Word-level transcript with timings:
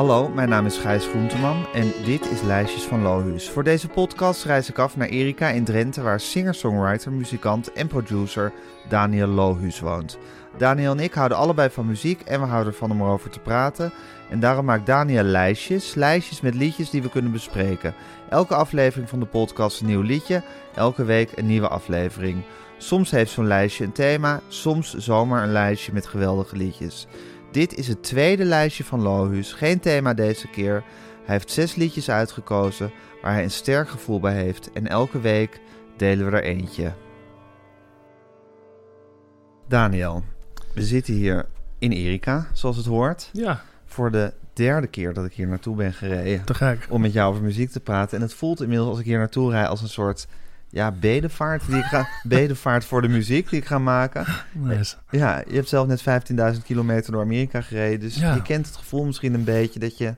Hallo, 0.00 0.28
mijn 0.28 0.48
naam 0.48 0.66
is 0.66 0.78
Gijs 0.78 1.06
Groenteman 1.06 1.66
en 1.72 1.92
dit 2.04 2.30
is 2.30 2.42
Lijstjes 2.42 2.82
van 2.82 3.02
Lohuus. 3.02 3.50
Voor 3.50 3.64
deze 3.64 3.88
podcast 3.88 4.44
reis 4.44 4.68
ik 4.68 4.78
af 4.78 4.96
naar 4.96 5.08
Erika 5.08 5.48
in 5.48 5.64
Drenthe, 5.64 6.02
waar 6.02 6.20
singer-songwriter, 6.20 7.12
muzikant 7.12 7.72
en 7.72 7.86
producer 7.86 8.52
Daniel 8.88 9.26
Lohuus 9.26 9.80
woont. 9.80 10.18
Daniel 10.56 10.92
en 10.92 11.00
ik 11.00 11.12
houden 11.12 11.38
allebei 11.38 11.70
van 11.70 11.86
muziek 11.86 12.20
en 12.20 12.40
we 12.40 12.46
houden 12.46 12.72
ervan 12.72 12.90
om 12.90 13.00
erover 13.00 13.30
te 13.30 13.40
praten. 13.40 13.92
En 14.30 14.40
daarom 14.40 14.64
maakt 14.64 14.86
Daniel 14.86 15.22
lijstjes, 15.22 15.94
lijstjes 15.94 16.40
met 16.40 16.54
liedjes 16.54 16.90
die 16.90 17.02
we 17.02 17.10
kunnen 17.10 17.32
bespreken. 17.32 17.94
Elke 18.28 18.54
aflevering 18.54 19.08
van 19.08 19.20
de 19.20 19.26
podcast 19.26 19.80
een 19.80 19.86
nieuw 19.86 20.02
liedje, 20.02 20.42
elke 20.74 21.04
week 21.04 21.32
een 21.34 21.46
nieuwe 21.46 21.68
aflevering. 21.68 22.42
Soms 22.78 23.10
heeft 23.10 23.32
zo'n 23.32 23.46
lijstje 23.46 23.84
een 23.84 23.92
thema, 23.92 24.40
soms 24.48 24.94
zomaar 24.94 25.42
een 25.42 25.52
lijstje 25.52 25.92
met 25.92 26.06
geweldige 26.06 26.56
liedjes. 26.56 27.06
Dit 27.50 27.74
is 27.74 27.88
het 27.88 28.02
tweede 28.02 28.44
lijstje 28.44 28.84
van 28.84 29.02
Lohuus, 29.02 29.52
geen 29.52 29.80
thema 29.80 30.14
deze 30.14 30.48
keer. 30.48 30.82
Hij 31.24 31.34
heeft 31.34 31.50
zes 31.50 31.74
liedjes 31.74 32.10
uitgekozen 32.10 32.92
waar 33.22 33.32
hij 33.32 33.42
een 33.42 33.50
sterk 33.50 33.88
gevoel 33.88 34.20
bij 34.20 34.34
heeft 34.34 34.72
en 34.72 34.86
elke 34.86 35.20
week 35.20 35.60
delen 35.96 36.30
we 36.30 36.36
er 36.36 36.42
eentje. 36.42 36.92
Daniel, 39.68 40.24
we 40.74 40.82
zitten 40.82 41.14
hier 41.14 41.46
in 41.78 41.92
Erika, 41.92 42.46
zoals 42.52 42.76
het 42.76 42.86
hoort. 42.86 43.30
Ja, 43.32 43.62
Voor 43.84 44.10
de 44.10 44.32
derde 44.52 44.86
keer 44.86 45.14
dat 45.14 45.24
ik 45.24 45.32
hier 45.32 45.46
naartoe 45.46 45.76
ben 45.76 45.92
gereden 45.92 46.44
te 46.44 46.54
gek. 46.54 46.86
om 46.90 47.00
met 47.00 47.12
jou 47.12 47.30
over 47.30 47.42
muziek 47.42 47.70
te 47.70 47.80
praten. 47.80 48.16
En 48.16 48.22
het 48.22 48.34
voelt 48.34 48.60
inmiddels 48.60 48.88
als 48.90 48.98
ik 48.98 49.04
hier 49.04 49.18
naartoe 49.18 49.50
rijd 49.50 49.68
als 49.68 49.82
een 49.82 49.88
soort 49.88 50.26
ja, 50.70 50.90
bedevaart, 50.92 51.66
die 51.66 51.76
ik 51.76 51.84
ga, 51.84 52.08
bedevaart 52.22 52.84
voor 52.84 53.02
de 53.02 53.08
muziek 53.08 53.50
die 53.50 53.58
ik 53.60 53.66
ga 53.66 53.78
maken. 53.78 54.24
Nice. 54.52 54.96
Ja, 55.10 55.42
je 55.48 55.54
hebt 55.54 55.68
zelf 55.68 55.86
net 55.86 56.00
15.000 56.56 56.62
kilometer 56.64 57.12
door 57.12 57.22
Amerika 57.22 57.60
gereden. 57.60 58.00
Dus 58.00 58.14
Ja. 58.16 58.34
je 58.34 58.42
kent 58.42 58.66
het 58.66 58.76
gevoel 58.76 59.04
misschien 59.04 59.34
een 59.34 59.44
beetje 59.44 59.78
dat 59.80 59.98
je, 59.98 60.14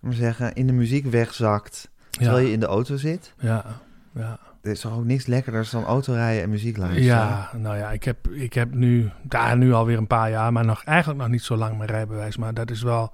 maar 0.00 0.12
zeggen, 0.12 0.54
in 0.54 0.66
de 0.66 0.72
muziek 0.72 1.06
wegzakt. 1.06 1.88
Terwijl 2.10 2.38
Ja, 2.38 2.46
je 2.46 2.52
in 2.52 2.60
de 2.60 2.66
auto 2.66 2.96
zit. 2.96 3.32
ja, 3.38 3.64
ja. 4.14 4.38
Er 4.62 4.70
is 4.70 4.80
toch 4.80 4.92
ook 4.92 5.04
niks 5.04 5.26
lekkerder 5.26 5.68
dan 5.70 5.84
autorijden 5.84 6.42
en 6.42 6.50
muziek 6.50 6.76
luisteren? 6.76 7.04
Ja, 7.04 7.50
nou 7.56 7.76
ja, 7.76 7.90
ik 7.90 8.04
heb, 8.04 8.28
ik 8.28 8.52
heb 8.52 8.74
nu, 8.74 9.10
daar 9.22 9.56
nu 9.56 9.72
alweer 9.72 9.98
een 9.98 10.06
paar 10.06 10.30
jaar, 10.30 10.52
maar 10.52 10.64
nog, 10.64 10.84
eigenlijk 10.84 11.18
nog 11.20 11.28
niet 11.28 11.42
zo 11.42 11.56
lang 11.56 11.76
mijn 11.76 11.90
rijbewijs. 11.90 12.36
Maar 12.36 12.54
dat 12.54 12.70
is 12.70 12.82
wel 12.82 13.12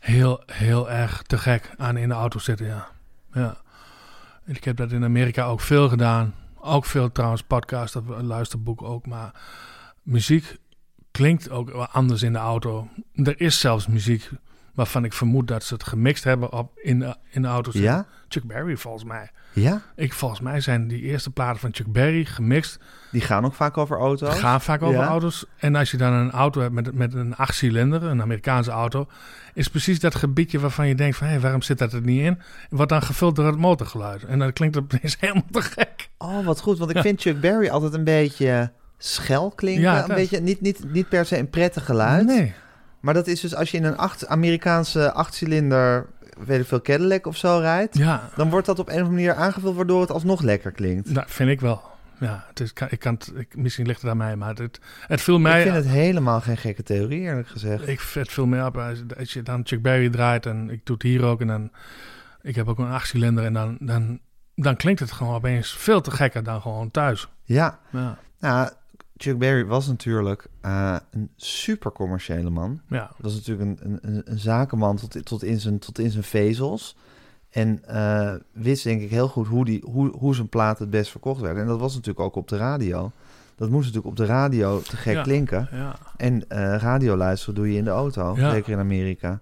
heel, 0.00 0.42
heel 0.46 0.90
erg 0.90 1.22
te 1.22 1.38
gek 1.38 1.70
aan 1.76 1.96
in 1.96 2.08
de 2.08 2.14
auto 2.14 2.38
zitten, 2.38 2.66
ja. 2.66 2.86
ja. 3.32 3.56
Ik 4.56 4.64
heb 4.64 4.76
dat 4.76 4.92
in 4.92 5.04
Amerika 5.04 5.44
ook 5.44 5.60
veel 5.60 5.88
gedaan. 5.88 6.34
Ook 6.60 6.84
veel 6.84 7.12
trouwens, 7.12 7.42
podcast 7.42 7.96
of 7.96 8.04
luisterboek 8.20 8.82
ook. 8.82 9.06
Maar 9.06 9.34
muziek 10.02 10.56
klinkt 11.10 11.50
ook 11.50 11.70
anders 11.70 12.22
in 12.22 12.32
de 12.32 12.38
auto. 12.38 12.88
Er 13.14 13.40
is 13.40 13.60
zelfs 13.60 13.86
muziek 13.86 14.30
waarvan 14.74 15.04
ik 15.04 15.12
vermoed 15.12 15.48
dat 15.48 15.64
ze 15.64 15.74
het 15.74 15.84
gemixt 15.84 16.24
hebben 16.24 16.52
op, 16.52 16.78
in, 16.78 16.98
de, 16.98 17.16
in 17.30 17.42
de 17.42 17.48
auto. 17.48 17.70
zitten. 17.70 17.90
Ja? 17.90 18.06
Chuck 18.28 18.44
Berry 18.44 18.76
volgens 18.76 19.04
mij. 19.04 19.30
Ja? 19.52 19.82
Ik, 19.96 20.12
volgens 20.12 20.40
mij 20.40 20.60
zijn 20.60 20.88
die 20.88 21.00
eerste 21.02 21.30
platen 21.30 21.60
van 21.60 21.74
Chuck 21.74 21.92
Berry 21.92 22.24
gemixt. 22.24 22.78
Die 23.10 23.20
gaan 23.20 23.44
ook 23.44 23.54
vaak 23.54 23.78
over 23.78 23.98
auto's? 23.98 24.30
Die 24.32 24.38
gaan 24.40 24.60
vaak 24.60 24.82
over 24.82 25.00
Ja? 25.00 25.06
auto's. 25.06 25.44
En 25.56 25.74
als 25.74 25.90
je 25.90 25.96
dan 25.96 26.12
een 26.12 26.30
auto 26.30 26.60
hebt 26.60 26.72
met, 26.72 26.94
met 26.94 27.14
een 27.14 27.36
achtcilinder, 27.36 28.02
een 28.02 28.22
Amerikaanse 28.22 28.70
auto, 28.70 29.06
is 29.54 29.68
precies 29.68 30.00
dat 30.00 30.14
gebiedje 30.14 30.58
waarvan 30.60 30.88
je 30.88 30.94
denkt 30.94 31.16
van, 31.16 31.26
hé, 31.26 31.40
waarom 31.40 31.62
zit 31.62 31.78
dat 31.78 31.92
er 31.92 32.00
niet 32.00 32.22
in? 32.22 32.38
Wordt 32.70 32.90
dan 32.90 33.02
gevuld 33.02 33.36
door 33.36 33.46
het 33.46 33.58
motorgeluid. 33.58 34.24
En 34.24 34.38
dat 34.38 34.52
klinkt 34.52 34.76
opeens 34.76 35.16
helemaal 35.20 35.42
te 35.50 35.62
gek. 35.62 36.08
Oh, 36.18 36.44
wat 36.46 36.60
goed. 36.60 36.78
Want 36.78 36.90
ik 36.90 36.98
vind 37.06 37.20
Chuck 37.20 37.40
Berry 37.40 37.68
altijd 37.68 37.94
een 37.94 38.04
beetje 38.04 38.72
schel 38.98 39.50
klinken. 39.50 39.82
Ja, 39.82 40.08
een 40.08 40.14
beetje, 40.14 40.40
niet, 40.40 40.60
niet, 40.60 40.92
niet 40.92 41.08
per 41.08 41.26
se 41.26 41.38
een 41.38 41.50
prettig 41.50 41.84
geluid. 41.84 42.26
Nee. 42.26 42.54
Maar 43.02 43.14
dat 43.14 43.26
is 43.26 43.40
dus 43.40 43.54
als 43.54 43.70
je 43.70 43.76
in 43.76 43.84
een 43.84 43.96
acht, 43.96 44.26
Amerikaanse 44.26 45.12
achtcilinder, 45.12 46.06
weet 46.46 46.60
ik 46.60 46.66
veel, 46.66 46.82
Cadillac 46.82 47.26
of 47.26 47.36
zo 47.36 47.58
rijdt. 47.58 47.98
Ja, 47.98 48.28
Dan 48.36 48.50
wordt 48.50 48.66
dat 48.66 48.78
op 48.78 48.88
een 48.88 48.94
of 48.94 49.00
andere 49.00 49.16
manier 49.16 49.34
aangevuld 49.34 49.76
waardoor 49.76 50.00
het 50.00 50.10
alsnog 50.10 50.40
lekker 50.42 50.72
klinkt. 50.72 51.14
dat 51.14 51.30
vind 51.30 51.50
ik 51.50 51.60
wel. 51.60 51.90
Ja, 52.20 52.44
het 52.48 52.60
is, 52.60 52.72
ik 52.88 52.98
kan 52.98 53.14
het, 53.14 53.32
ik, 53.36 53.56
misschien 53.56 53.86
ligt 53.86 54.02
het 54.02 54.10
aan 54.10 54.16
mij, 54.16 54.36
maar 54.36 54.54
het, 54.54 54.80
het 55.06 55.20
viel 55.20 55.38
mij... 55.38 55.58
Ik 55.58 55.72
vind 55.72 55.84
het 55.84 55.94
helemaal 55.94 56.40
geen 56.40 56.56
gekke 56.56 56.82
theorie, 56.82 57.20
eerlijk 57.20 57.48
gezegd. 57.48 57.88
Ik 57.88 58.00
het 58.12 58.32
viel 58.32 58.46
mij 58.46 58.64
op 58.64 58.76
als, 58.76 59.02
als 59.18 59.32
je 59.32 59.42
dan 59.42 59.60
Chuck 59.64 59.82
Berry 59.82 60.10
draait 60.10 60.46
en 60.46 60.70
ik 60.70 60.86
doe 60.86 60.94
het 60.94 61.04
hier 61.04 61.24
ook 61.24 61.40
en 61.40 61.46
dan 61.46 61.70
ik 62.42 62.54
heb 62.54 62.68
ook 62.68 62.78
een 62.78 62.90
achtcilinder 62.90 63.44
en 63.44 63.52
dan, 63.52 63.76
dan, 63.80 64.20
dan 64.54 64.76
klinkt 64.76 65.00
het 65.00 65.12
gewoon 65.12 65.34
opeens 65.34 65.72
veel 65.76 66.00
te 66.00 66.10
gekker 66.10 66.42
dan 66.42 66.60
gewoon 66.60 66.90
thuis. 66.90 67.28
Ja, 67.44 67.78
Ja, 67.90 68.18
nou, 68.38 68.70
Chuck 69.22 69.38
Berry 69.38 69.64
was 69.66 69.86
natuurlijk 69.86 70.46
eh, 70.60 70.96
een 71.10 71.30
super 71.36 71.92
commerciële 71.92 72.50
man. 72.50 72.80
ja, 72.88 72.98
Dat 72.98 73.16
was 73.18 73.34
natuurlijk 73.34 73.80
een, 73.80 73.98
een, 74.02 74.22
een 74.24 74.38
zakenman 74.38 74.96
tot, 74.96 75.24
tot, 75.26 75.42
in 75.42 75.60
zijn, 75.60 75.78
tot 75.78 75.98
in 75.98 76.10
zijn 76.10 76.24
vezels. 76.24 76.96
En 77.50 77.84
eh, 77.86 78.34
wist 78.52 78.84
denk 78.84 79.00
ik 79.02 79.10
heel 79.10 79.28
goed 79.28 79.46
hoe, 79.46 79.64
die, 79.64 79.82
hoe, 79.86 80.10
hoe 80.16 80.34
zijn 80.34 80.48
platen 80.48 80.82
het 80.82 80.90
best 80.90 81.10
verkocht 81.10 81.40
werden. 81.40 81.62
En 81.62 81.68
dat 81.68 81.80
was 81.80 81.92
natuurlijk 81.94 82.20
ook 82.26 82.36
op 82.36 82.48
de 82.48 82.56
radio. 82.56 83.12
Dat 83.56 83.70
moest 83.70 83.86
natuurlijk 83.86 84.06
op 84.10 84.16
de 84.16 84.24
radio 84.32 84.80
te 84.80 84.96
gek 84.96 85.14
Ja. 85.14 85.22
klinken. 85.22 85.68
ja, 85.72 85.96
En 86.16 86.48
eh 86.48 86.76
radio 86.78 87.16
luisteren 87.16 87.54
doe 87.54 87.72
je 87.72 87.78
in 87.78 87.84
de 87.84 87.90
auto, 87.90 88.34
Ja. 88.36 88.50
zeker 88.50 88.72
in 88.72 88.78
Amerika. 88.78 89.40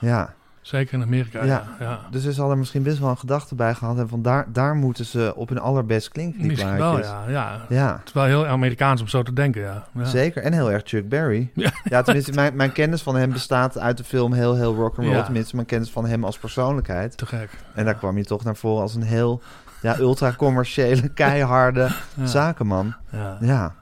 ja. 0.00 0.34
Zeker 0.64 0.94
in 0.94 1.02
Amerika, 1.02 1.44
Ja. 1.44 2.00
dus 2.10 2.24
er 2.24 2.32
zal 2.32 2.50
er 2.50 2.58
misschien 2.58 2.82
best 2.82 2.98
wel 2.98 3.08
een 3.10 3.18
gedachte 3.18 3.54
bij 3.54 3.74
gehad 3.74 3.92
hebben 3.92 4.10
van 4.10 4.22
daar, 4.22 4.52
daar 4.52 4.74
moeten 4.74 5.04
ze 5.04 5.32
op 5.36 5.48
hun 5.48 5.58
allerbest 5.58 6.08
klinken, 6.08 6.38
die 6.38 6.48
Misschien 6.48 6.76
plaatjes. 6.76 7.06
wel, 7.06 7.16
ja, 7.20 7.30
ja. 7.30 7.60
Ja, 7.68 7.92
Het 7.98 8.06
is 8.06 8.12
wel 8.12 8.24
heel 8.24 8.46
Amerikaans 8.46 9.00
om 9.00 9.08
zo 9.08 9.22
te 9.22 9.32
denken, 9.32 9.62
ja. 9.62 9.86
ja. 9.92 10.04
zeker. 10.04 10.42
En 10.42 10.52
heel 10.52 10.70
erg 10.70 10.82
Chuck 10.84 11.08
Berry. 11.08 11.50
Ja. 11.54 11.70
Ja, 11.84 12.02
tenminste, 12.02 12.32
mijn, 12.32 12.56
mijn 12.56 12.72
kennis 12.72 13.02
van 13.02 13.16
hem 13.16 13.32
bestaat 13.32 13.78
uit 13.78 13.96
de 13.96 14.04
film 14.04 14.32
heel, 14.32 14.54
heel 14.54 14.74
rock'n'roll. 14.74 15.22
Tenminste, 15.22 15.54
mijn 15.54 15.66
kennis 15.66 15.90
van 15.90 16.06
hem 16.06 16.24
als 16.24 16.38
persoonlijkheid. 16.38 17.16
Te 17.16 17.26
gek. 17.26 17.50
En 17.74 17.84
daar 17.84 17.94
kwam 17.94 18.16
je 18.16 18.24
toch 18.24 18.44
naar 18.44 18.56
voren 18.56 18.82
als 18.82 18.94
een 18.94 19.02
heel 19.02 19.42
ja, 19.82 19.98
ultra-commerciële, 19.98 21.08
keiharde 21.22 21.88
zakenman. 22.22 22.94
Ja. 23.10 23.36
Ja, 23.40 23.74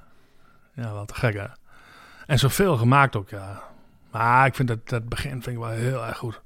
ja, 0.75 0.93
wel 0.93 1.05
te 1.05 1.15
gek, 1.15 1.35
hè. 1.35 1.47
En 2.27 2.39
zoveel 2.39 2.77
gemaakt 2.77 3.17
ook, 3.17 3.29
ja. 3.29 3.61
Maar 4.11 4.47
ik 4.47 4.55
vind 4.55 4.69
dat, 4.69 4.89
dat 4.89 5.09
begin 5.09 5.31
vind 5.31 5.47
ik 5.47 5.59
wel 5.59 5.69
heel 5.69 6.07
erg 6.07 6.17
goed. 6.19 6.41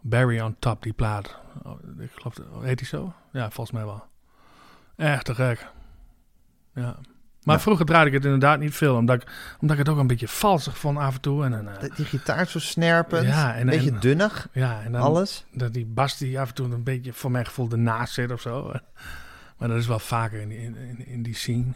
Barry 0.00 0.40
on 0.40 0.56
Top, 0.58 0.82
die 0.82 0.92
plaat. 0.92 1.36
Oh, 1.62 1.78
ik 1.98 2.10
geloof, 2.14 2.62
heet 2.62 2.78
die 2.78 2.86
zo? 2.86 3.12
Ja, 3.32 3.50
volgens 3.50 3.76
mij 3.76 3.84
wel. 3.84 4.04
Echt 4.96 5.24
te 5.24 5.34
gek. 5.34 5.66
Ja. 6.74 6.96
Maar 7.44 7.56
Ja. 7.56 7.60
vroeger 7.62 7.86
draaide 7.86 8.06
ik 8.10 8.16
het 8.16 8.24
inderdaad 8.24 8.58
niet 8.58 8.74
veel, 8.74 8.96
omdat 8.96 9.22
ik, 9.22 9.28
omdat 9.60 9.78
ik 9.78 9.84
het 9.84 9.94
ook 9.94 10.00
een 10.00 10.06
beetje 10.06 10.28
valsig 10.28 10.78
vond 10.78 10.98
af 10.98 11.14
en 11.14 11.20
toe. 11.20 11.44
En, 11.44 11.50
dan, 11.50 11.68
eh, 11.68 11.96
die, 11.96 12.04
gitaar 12.04 12.46
zo 12.46 12.58
snerpend, 12.58 13.26
Ja, 13.26 13.54
en- 13.54 13.60
een 13.60 13.66
beetje 13.66 13.90
en- 13.90 14.00
dunnig, 14.00 14.48
ja, 14.52 14.82
en 14.82 14.92
dan, 14.92 15.00
alles. 15.02 15.44
dat 15.52 15.72
die 15.72 15.86
bas 15.86 16.18
die 16.18 16.40
af 16.40 16.48
en 16.48 16.54
toe 16.54 16.72
een 16.72 16.82
beetje 16.82 17.12
voor 17.12 17.30
mijn 17.30 17.46
gevoel 17.46 17.70
ernaast 17.70 18.14
zit 18.14 18.32
of 18.32 18.40
zo. 18.40 18.72
Maar 19.58 19.68
dat 19.68 19.78
is 19.78 19.86
wel 19.86 19.98
vaker 19.98 20.40
in, 20.40 20.48
die- 20.48 20.58
in, 20.58 21.06
in, 21.06 21.22
die 21.22 21.34
scene. 21.34 21.72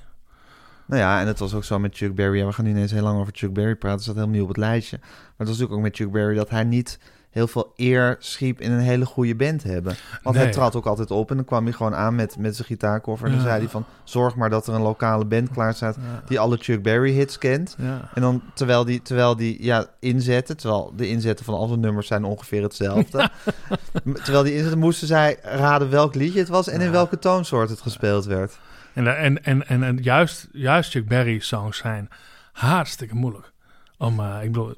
Nou 0.86 1.00
ja, 1.00 1.20
en 1.20 1.26
het 1.26 1.38
was 1.38 1.54
ook 1.54 1.64
zo 1.64 1.78
met 1.78 1.96
Chuck 1.96 2.14
Berry. 2.14 2.38
Ja, 2.38 2.46
we 2.46 2.52
gaan 2.52 2.64
nu 2.64 2.70
ineens 2.70 2.90
heel 2.90 3.02
lang 3.02 3.18
over 3.20 3.32
Chuck 3.36 3.52
Berry 3.52 3.74
praten. 3.74 3.90
Dat 3.90 4.02
staat 4.02 4.14
helemaal 4.14 4.34
niet 4.34 4.42
op 4.44 4.48
het 4.48 4.56
lijstje. 4.56 4.96
Maar 5.00 5.10
het 5.10 5.36
was 5.36 5.46
natuurlijk 5.48 5.74
ook 5.76 5.82
met 5.82 5.96
Chuck 5.96 6.10
Berry 6.10 6.34
dat 6.34 6.50
hij 6.50 6.64
niet 6.64 6.98
heel 7.34 7.46
veel 7.46 7.72
eer 7.76 8.16
schiep 8.18 8.60
in 8.60 8.72
een 8.72 8.80
hele 8.80 9.06
goede 9.06 9.34
band 9.34 9.62
hebben. 9.62 9.96
Want 10.22 10.36
hij 10.36 10.50
trad 10.50 10.76
ook 10.76 10.86
altijd 10.86 11.10
op 11.10 11.30
en 11.30 11.36
dan 11.36 11.44
kwam 11.44 11.64
hij 11.64 11.72
gewoon 11.72 11.94
aan 11.94 12.14
met, 12.14 12.36
met 12.38 12.56
zijn 12.56 12.68
gitaarkoffer. 12.68 13.26
En 13.26 13.32
dan 13.32 13.42
zei 13.42 13.58
hij 13.58 13.68
van, 13.68 13.84
zorg 14.04 14.36
maar 14.36 14.50
dat 14.50 14.66
er 14.66 14.74
een 14.74 14.80
lokale 14.82 15.24
band 15.24 15.50
klaar 15.50 15.74
staat 15.74 15.96
Ja. 15.96 16.22
die 16.26 16.40
alle 16.40 16.56
Chuck 16.60 16.82
Berry 16.82 17.12
hits 17.12 17.38
kent. 17.38 17.76
Ja. 17.78 18.08
En 18.14 18.22
dan 18.22 18.42
terwijl 18.54 18.84
die, 18.84 19.02
terwijl 19.02 19.36
die 19.36 19.64
ja, 19.64 19.86
inzetten, 20.00 20.56
terwijl 20.56 20.92
de 20.96 21.08
inzetten 21.08 21.44
van 21.44 21.54
al 21.54 21.66
zijn 21.66 21.80
nummers 21.80 22.06
zijn 22.06 22.24
ongeveer 22.24 22.62
hetzelfde. 22.62 23.28
Terwijl 24.24 24.42
die 24.42 24.54
inzetten 24.54 24.78
moesten 24.78 25.06
zij 25.08 25.38
raden 25.42 25.90
welk 25.90 26.14
liedje 26.14 26.38
het 26.38 26.48
was 26.48 26.68
en 26.68 26.80
in 26.80 26.90
welke 26.90 27.18
toonsoort 27.18 27.70
het 27.70 27.80
gespeeld 27.80 28.24
werd. 28.24 28.58
En, 28.92 29.16
en, 29.16 29.44
en, 29.44 29.66
en, 29.68 29.82
en 29.82 29.98
juist, 30.02 30.48
juist 30.52 30.90
Chuck 30.90 31.08
Berry 31.08 31.38
songs 31.38 31.78
zijn 31.78 32.08
hartstikke 32.52 33.14
moeilijk. 33.14 33.52
Om, 33.98 34.20
eh, 34.20 34.36
ik 34.42 34.52
bedoel, 34.52 34.74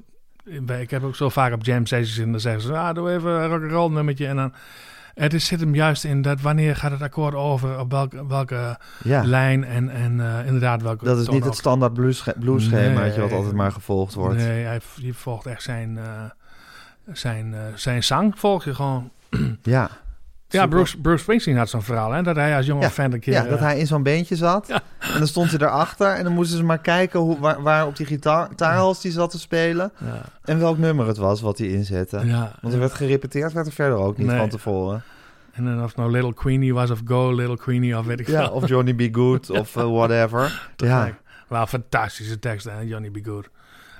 ik 0.79 0.89
heb 0.89 1.03
ook 1.03 1.15
zo 1.15 1.29
vaak 1.29 1.53
op 1.53 1.63
jam 1.65 1.85
sessions 1.85 2.17
en 2.17 2.31
dan 2.31 2.39
zeggen 2.39 2.61
ze, 2.61 2.77
ah, 2.77 2.95
doe 2.95 3.11
even 3.11 3.31
een 3.31 3.47
rock'n'roll 3.49 3.91
nummertje. 3.91 4.27
En 4.27 4.35
dan, 4.35 4.53
het 5.13 5.33
is, 5.33 5.45
zit 5.45 5.59
hem 5.59 5.75
juist 5.75 6.03
in 6.03 6.21
dat 6.21 6.41
wanneer 6.41 6.75
gaat 6.75 6.91
het 6.91 7.01
akkoord 7.01 7.33
over, 7.35 7.79
op 7.79 7.91
welke, 7.91 8.27
welke 8.27 8.79
Ja, 9.03 9.23
lijn 9.25 9.63
en, 9.63 9.89
en 9.89 10.19
eh, 10.19 10.45
inderdaad 10.45 10.81
welke 10.81 11.05
dat 11.05 11.17
is 11.17 11.27
niet 11.27 11.43
het 11.45 11.55
standaard 11.55 11.93
blues, 11.93 12.23
bluesschemaatje 12.39 13.21
wat 13.21 13.29
Nee. 13.29 13.37
altijd 13.37 13.55
maar 13.55 13.71
gevolgd 13.71 14.13
wordt. 14.13 14.37
Nee, 14.37 14.65
hij, 14.65 14.79
je 14.95 15.13
volgt 15.13 15.45
echt 15.45 15.63
zijn, 15.63 15.97
eh, 15.97 16.03
zijn, 17.13 17.53
eh, 17.53 17.59
zijn 17.75 18.03
zang, 18.03 18.39
volg 18.39 18.63
je 18.63 18.75
gewoon. 18.75 19.11
Ja, 19.61 19.89
Ja. 20.49 20.67
Bruce, 20.67 20.97
Bruce 21.01 21.21
Springsteen 21.23 21.57
had 21.57 21.69
zo'n 21.69 21.81
verhaal, 21.81 22.11
hè, 22.11 22.21
dat 22.23 22.35
hij 22.35 22.55
als 22.55 22.65
jonge 22.65 22.81
Ja, 22.81 22.89
fan 22.89 23.13
een 23.13 23.19
keer... 23.19 23.33
ja, 23.33 23.43
dat 23.43 23.57
eh, 23.57 23.63
hij 23.63 23.79
in 23.79 23.87
zo'n 23.87 24.03
beentje 24.03 24.35
zat. 24.35 24.67
Ja. 24.67 24.81
En 24.99 25.17
dan 25.17 25.27
stond 25.27 25.51
hij 25.51 25.59
erachter. 25.59 26.07
En 26.13 26.23
dan 26.23 26.33
moesten 26.33 26.57
ze 26.57 26.63
maar 26.63 26.77
kijken 26.79 27.19
hoe, 27.19 27.39
waar, 27.39 27.61
waar 27.61 27.85
op 27.87 27.95
die 27.95 28.05
gitaar, 28.05 28.47
gitaarhals 28.47 29.01
die 29.01 29.11
zat 29.11 29.29
te 29.31 29.39
spelen. 29.39 29.91
ja, 30.05 30.21
En 30.43 30.59
welk 30.59 30.77
nummer 30.77 31.07
het 31.07 31.17
was 31.17 31.41
wat 31.41 31.57
hij 31.57 31.67
inzette. 31.67 32.17
Want 32.61 32.73
er 32.73 32.79
werd 32.79 32.93
gerepeteerd, 32.93 33.53
werd 33.53 33.67
er 33.67 33.73
verder 33.73 33.97
ook 33.97 34.17
niet 34.17 34.27
Nee. 34.27 34.37
van 34.37 34.49
tevoren. 34.49 35.03
En 35.53 35.65
dan 35.65 35.83
of 35.83 35.95
nou 35.95 36.11
Little 36.11 36.33
Queenie 36.33 36.73
was 36.73 36.89
of 36.91 37.01
Go 37.05 37.31
Little 37.35 37.57
Queenie 37.57 37.97
of 37.97 38.05
weet 38.05 38.19
ik 38.19 38.27
Ja, 38.27 38.43
veel. 38.45 38.53
of 38.53 38.67
Johnny 38.67 38.93
B. 39.09 39.15
Good 39.15 39.49
of 39.59 39.75
eh, 39.75 39.83
whatever. 39.91 40.69
Te 40.75 40.85
Ja. 40.85 41.17
Wel 41.47 41.65
fantastische 41.67 42.39
teksten, 42.39 42.73
hè, 42.73 42.79
Johnny 42.81 43.09
B. 43.09 43.17
Good. 43.25 43.49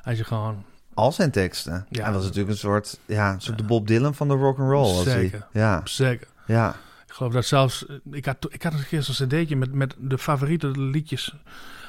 Als 0.04 0.18
je 0.18 0.24
gewoon 0.24 0.64
Al 0.94 1.12
zijn 1.12 1.32
teksten. 1.32 1.86
Ja. 1.90 2.04
Hij 2.04 2.14
was 2.14 2.24
natuurlijk 2.24 2.50
een 2.50 2.58
soort, 2.58 3.00
ja, 3.06 3.34
een 3.34 3.42
soort 3.42 3.58
de 3.58 3.64
Bob 3.64 3.88
Dylan 3.88 4.16
van 4.16 4.28
de 4.28 4.34
rock 4.34 4.60
and 4.60 4.70
roll. 4.70 4.96
was 4.96 5.06
hij. 5.06 5.14
Zeker. 5.14 5.48
Ja, 5.52 5.82
Zeker. 5.84 6.28
Ja. 6.48 6.76
Ik 7.08 7.14
geloof 7.14 7.34
dat 7.34 7.46
zelfs... 7.46 7.86
Ik 8.12 8.26
had, 8.26 8.48
ik 8.50 8.64
had 8.64 8.74
een 8.74 8.86
keer 8.88 9.04
zo'n 9.04 9.28
cd'tje 9.28 9.56
met, 9.56 9.74
met 9.74 9.96
de 9.98 10.18
favoriete 10.18 10.68
liedjes 10.68 11.36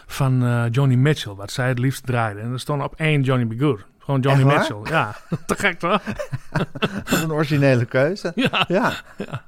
van 0.07 0.45
eh, 0.45 0.65
Johnny 0.71 0.95
Mitchell. 0.95 1.33
Wat 1.35 1.51
zij 1.53 1.69
het 1.69 1.79
liefst 1.79 2.07
draaide. 2.07 2.41
En 2.41 2.53
er 2.53 2.61
stond 2.61 2.83
op 2.83 2.95
één 2.97 3.23
Johnny 3.23 3.47
B. 3.57 3.61
Good. 3.61 3.81
Gewoon 3.99 4.21
Johnny? 4.21 4.45
Mitchell. 4.45 4.81
Ja, 4.85 5.17
te 5.47 5.55
gek 5.57 5.79
toch? 5.79 6.03
Een 7.23 7.33
originele 7.33 7.85
keuze. 7.85 8.33
Ja, 8.35 8.65
Ja, 8.69 8.93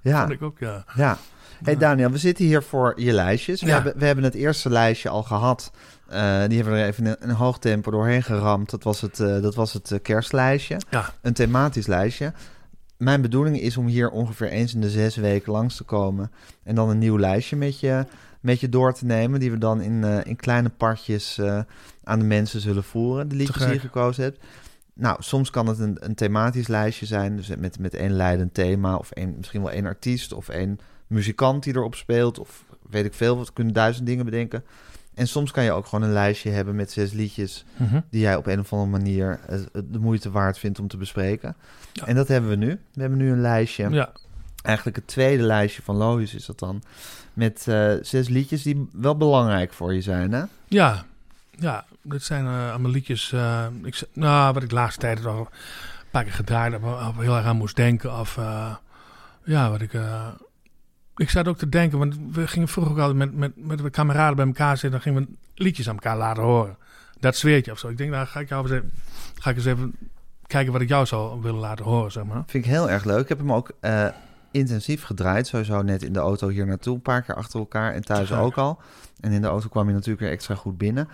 ja, 0.02 0.20
vond 0.20 0.32
ik 0.32 0.42
ook, 0.42 0.58
ja. 0.58 0.84
ja. 0.94 1.16
Hey 1.64 1.76
Daniel, 1.76 2.10
we 2.10 2.18
zitten 2.18 2.44
hier 2.44 2.62
voor 2.62 2.92
je 2.96 3.12
lijstjes. 3.12 3.60
We, 3.60 3.66
Ja. 3.66 3.74
hebben, 3.74 3.92
we 3.98 4.06
hebben 4.06 4.24
het 4.24 4.34
eerste 4.34 4.70
lijstje 4.70 5.08
al 5.08 5.22
gehad. 5.22 5.70
Eh, 6.08 6.20
die 6.46 6.56
hebben 6.56 6.72
we 6.74 6.80
er 6.80 6.86
even 6.86 7.06
in 7.06 7.16
een 7.20 7.30
hoog 7.34 7.58
tempo 7.58 7.90
doorheen 7.90 8.22
geramd. 8.22 8.70
Dat 8.70 8.82
was 8.82 9.00
het, 9.00 9.20
eh, 9.20 9.42
dat 9.42 9.54
was 9.54 9.72
het 9.72 9.90
eh, 9.90 9.98
kerstlijstje. 10.02 10.76
Ja, 10.90 11.10
Een 11.22 11.32
thematisch 11.32 11.86
lijstje. 11.86 12.32
Mijn 13.00 13.20
bedoeling 13.20 13.60
is 13.60 13.76
om 13.76 13.86
hier 13.86 14.10
ongeveer 14.10 14.48
eens 14.48 14.74
in 14.74 14.80
de 14.80 14.90
zes 14.90 15.16
weken 15.16 15.52
langs 15.52 15.76
te 15.76 15.84
komen. 15.84 16.30
En 16.62 16.74
dan 16.74 16.88
een 16.88 16.98
nieuw 16.98 17.18
lijstje 17.18 17.56
met 17.56 17.80
je, 17.80 18.06
met 18.40 18.60
je 18.60 18.68
door 18.68 18.92
te 18.92 19.04
nemen. 19.04 19.40
Die 19.40 19.50
we 19.50 19.58
dan 19.58 19.80
in, 19.80 20.04
eh, 20.04 20.18
in 20.24 20.36
kleine 20.36 20.68
partjes 20.68 21.38
eh, 21.38 21.60
aan 22.04 22.18
de 22.18 22.24
mensen 22.24 22.60
zullen 22.60 22.84
voeren. 22.84 23.28
De 23.28 23.34
liedjes 23.34 23.56
die 23.56 23.66
je 23.66 23.72
gek. 23.72 23.80
gekozen 23.80 24.22
hebt. 24.22 24.44
Nou, 24.94 25.22
soms 25.22 25.50
kan 25.50 25.66
het 25.66 25.78
een, 25.78 25.96
een 26.00 26.14
thematisch 26.14 26.68
lijstje 26.68 27.06
zijn. 27.06 27.36
Dus 27.36 27.48
met, 27.56 27.78
met 27.78 27.94
één 27.94 28.12
leidend 28.12 28.54
thema. 28.54 28.96
Of 28.96 29.10
één, 29.10 29.34
misschien 29.36 29.62
wel 29.62 29.70
één 29.70 29.86
artiest. 29.86 30.32
Of 30.32 30.48
één 30.48 30.78
muzikant 31.06 31.62
die 31.62 31.76
erop 31.76 31.94
speelt. 31.94 32.38
Of 32.38 32.64
weet 32.90 33.04
ik 33.04 33.14
veel. 33.14 33.38
We 33.38 33.52
kunnen 33.52 33.74
duizend 33.74 34.06
dingen 34.06 34.24
bedenken. 34.24 34.64
En 35.14 35.28
soms 35.28 35.50
kan 35.50 35.64
je 35.64 35.72
ook 35.72 35.86
gewoon 35.86 36.04
een 36.04 36.12
lijstje 36.14 36.50
hebben 36.50 36.76
met 36.76 36.90
zes 36.92 37.12
liedjes 37.12 37.64
Mhm. 37.76 38.00
die 38.10 38.20
jij 38.20 38.36
op 38.36 38.46
een 38.46 38.60
of 38.60 38.72
andere 38.72 38.90
manier 38.90 39.40
eh, 39.48 39.58
de 39.84 39.98
moeite 39.98 40.30
waard 40.30 40.58
vindt 40.58 40.78
om 40.78 40.88
te 40.88 40.96
bespreken. 40.96 41.56
Ja. 41.92 42.06
En 42.06 42.14
dat 42.14 42.28
hebben 42.28 42.50
we 42.50 42.56
nu. 42.56 42.68
We 42.92 43.00
hebben 43.00 43.18
nu 43.18 43.30
een 43.32 43.40
lijstje. 43.40 43.88
ja. 43.90 44.12
Eigenlijk 44.62 44.96
het 44.96 45.06
tweede 45.06 45.42
lijstje 45.42 45.82
van 45.82 45.96
Lois 45.96 46.34
is 46.34 46.46
dat 46.46 46.58
dan. 46.58 46.82
Met 47.32 47.64
eh, 47.68 47.92
zes 48.02 48.28
liedjes 48.28 48.62
die 48.62 48.88
wel 48.92 49.16
belangrijk 49.16 49.72
voor 49.72 49.94
je 49.94 50.00
zijn, 50.02 50.32
hè? 50.32 50.42
Ja, 50.68 51.04
ja, 51.50 51.84
dit 52.02 52.22
zijn 52.22 52.46
eh, 52.46 52.70
allemaal 52.70 52.90
liedjes. 52.90 53.32
eh, 53.32 53.66
ik, 53.82 54.02
nou, 54.12 54.52
wat 54.54 54.62
ik 54.62 54.68
de 54.68 54.74
laatste 54.74 55.00
tijd 55.00 55.26
al 55.26 55.38
een 55.38 55.46
paar 56.10 56.24
keer 56.24 56.32
gedraaid 56.32 56.72
heb, 56.72 56.82
heel 57.18 57.36
erg 57.36 57.44
aan 57.46 57.56
moest 57.56 57.76
denken. 57.76 58.18
Of 58.18 58.36
eh, 58.36 58.74
ja, 59.44 59.70
wat 59.70 59.80
ik. 59.80 59.92
Ik 61.20 61.30
zat 61.30 61.48
ook 61.48 61.58
te 61.58 61.68
denken, 61.68 61.98
want 61.98 62.16
we 62.30 62.46
gingen 62.46 62.68
vroeger 62.68 62.92
ook 62.92 62.98
altijd 62.98 63.18
met, 63.18 63.36
met, 63.36 63.66
met 63.66 63.78
de 63.78 63.90
kameraden 63.90 64.36
bij 64.36 64.46
elkaar 64.46 64.76
zitten. 64.76 64.90
Dan 64.90 65.00
gingen 65.00 65.22
we 65.22 65.62
liedjes 65.62 65.88
aan 65.88 65.94
elkaar 65.94 66.16
laten 66.16 66.42
horen. 66.42 66.76
Dat 67.18 67.36
zweertje 67.36 67.72
of 67.72 67.78
zo. 67.78 67.88
Ik 67.88 67.98
denk, 67.98 68.10
nou 68.10 68.26
ga 68.26 68.40
ik, 68.40 68.48
jou 68.48 68.62
eens 68.62 68.72
even, 68.72 68.92
ga 69.38 69.50
ik 69.50 69.56
eens 69.56 69.64
even 69.64 69.94
kijken 70.46 70.72
wat 70.72 70.80
ik 70.80 70.88
jou 70.88 71.06
zou 71.06 71.40
willen 71.40 71.60
laten 71.60 71.84
horen, 71.84 72.12
zeg 72.12 72.24
maar. 72.24 72.42
Vind 72.46 72.64
ik 72.64 72.70
heel 72.70 72.90
erg 72.90 73.04
leuk. 73.04 73.20
Ik 73.20 73.28
heb 73.28 73.38
hem 73.38 73.52
ook 73.52 73.70
eh, 73.80 74.06
intensief 74.50 75.02
gedraaid. 75.02 75.46
Sowieso 75.46 75.82
net 75.82 76.02
in 76.02 76.12
de 76.12 76.18
auto 76.18 76.48
hier 76.48 76.66
naartoe. 76.66 76.94
Een 76.94 77.02
paar 77.02 77.22
keer 77.22 77.34
achter 77.34 77.58
elkaar. 77.58 77.94
En 77.94 78.04
thuis 78.04 78.32
ook 78.32 78.56
al. 78.56 78.78
En 79.20 79.32
in 79.32 79.40
de 79.40 79.46
auto 79.46 79.68
kwam 79.68 79.86
je 79.86 79.92
natuurlijk 79.92 80.20
weer 80.20 80.30
extra 80.30 80.54
goed 80.54 80.78
binnen. 80.78 81.08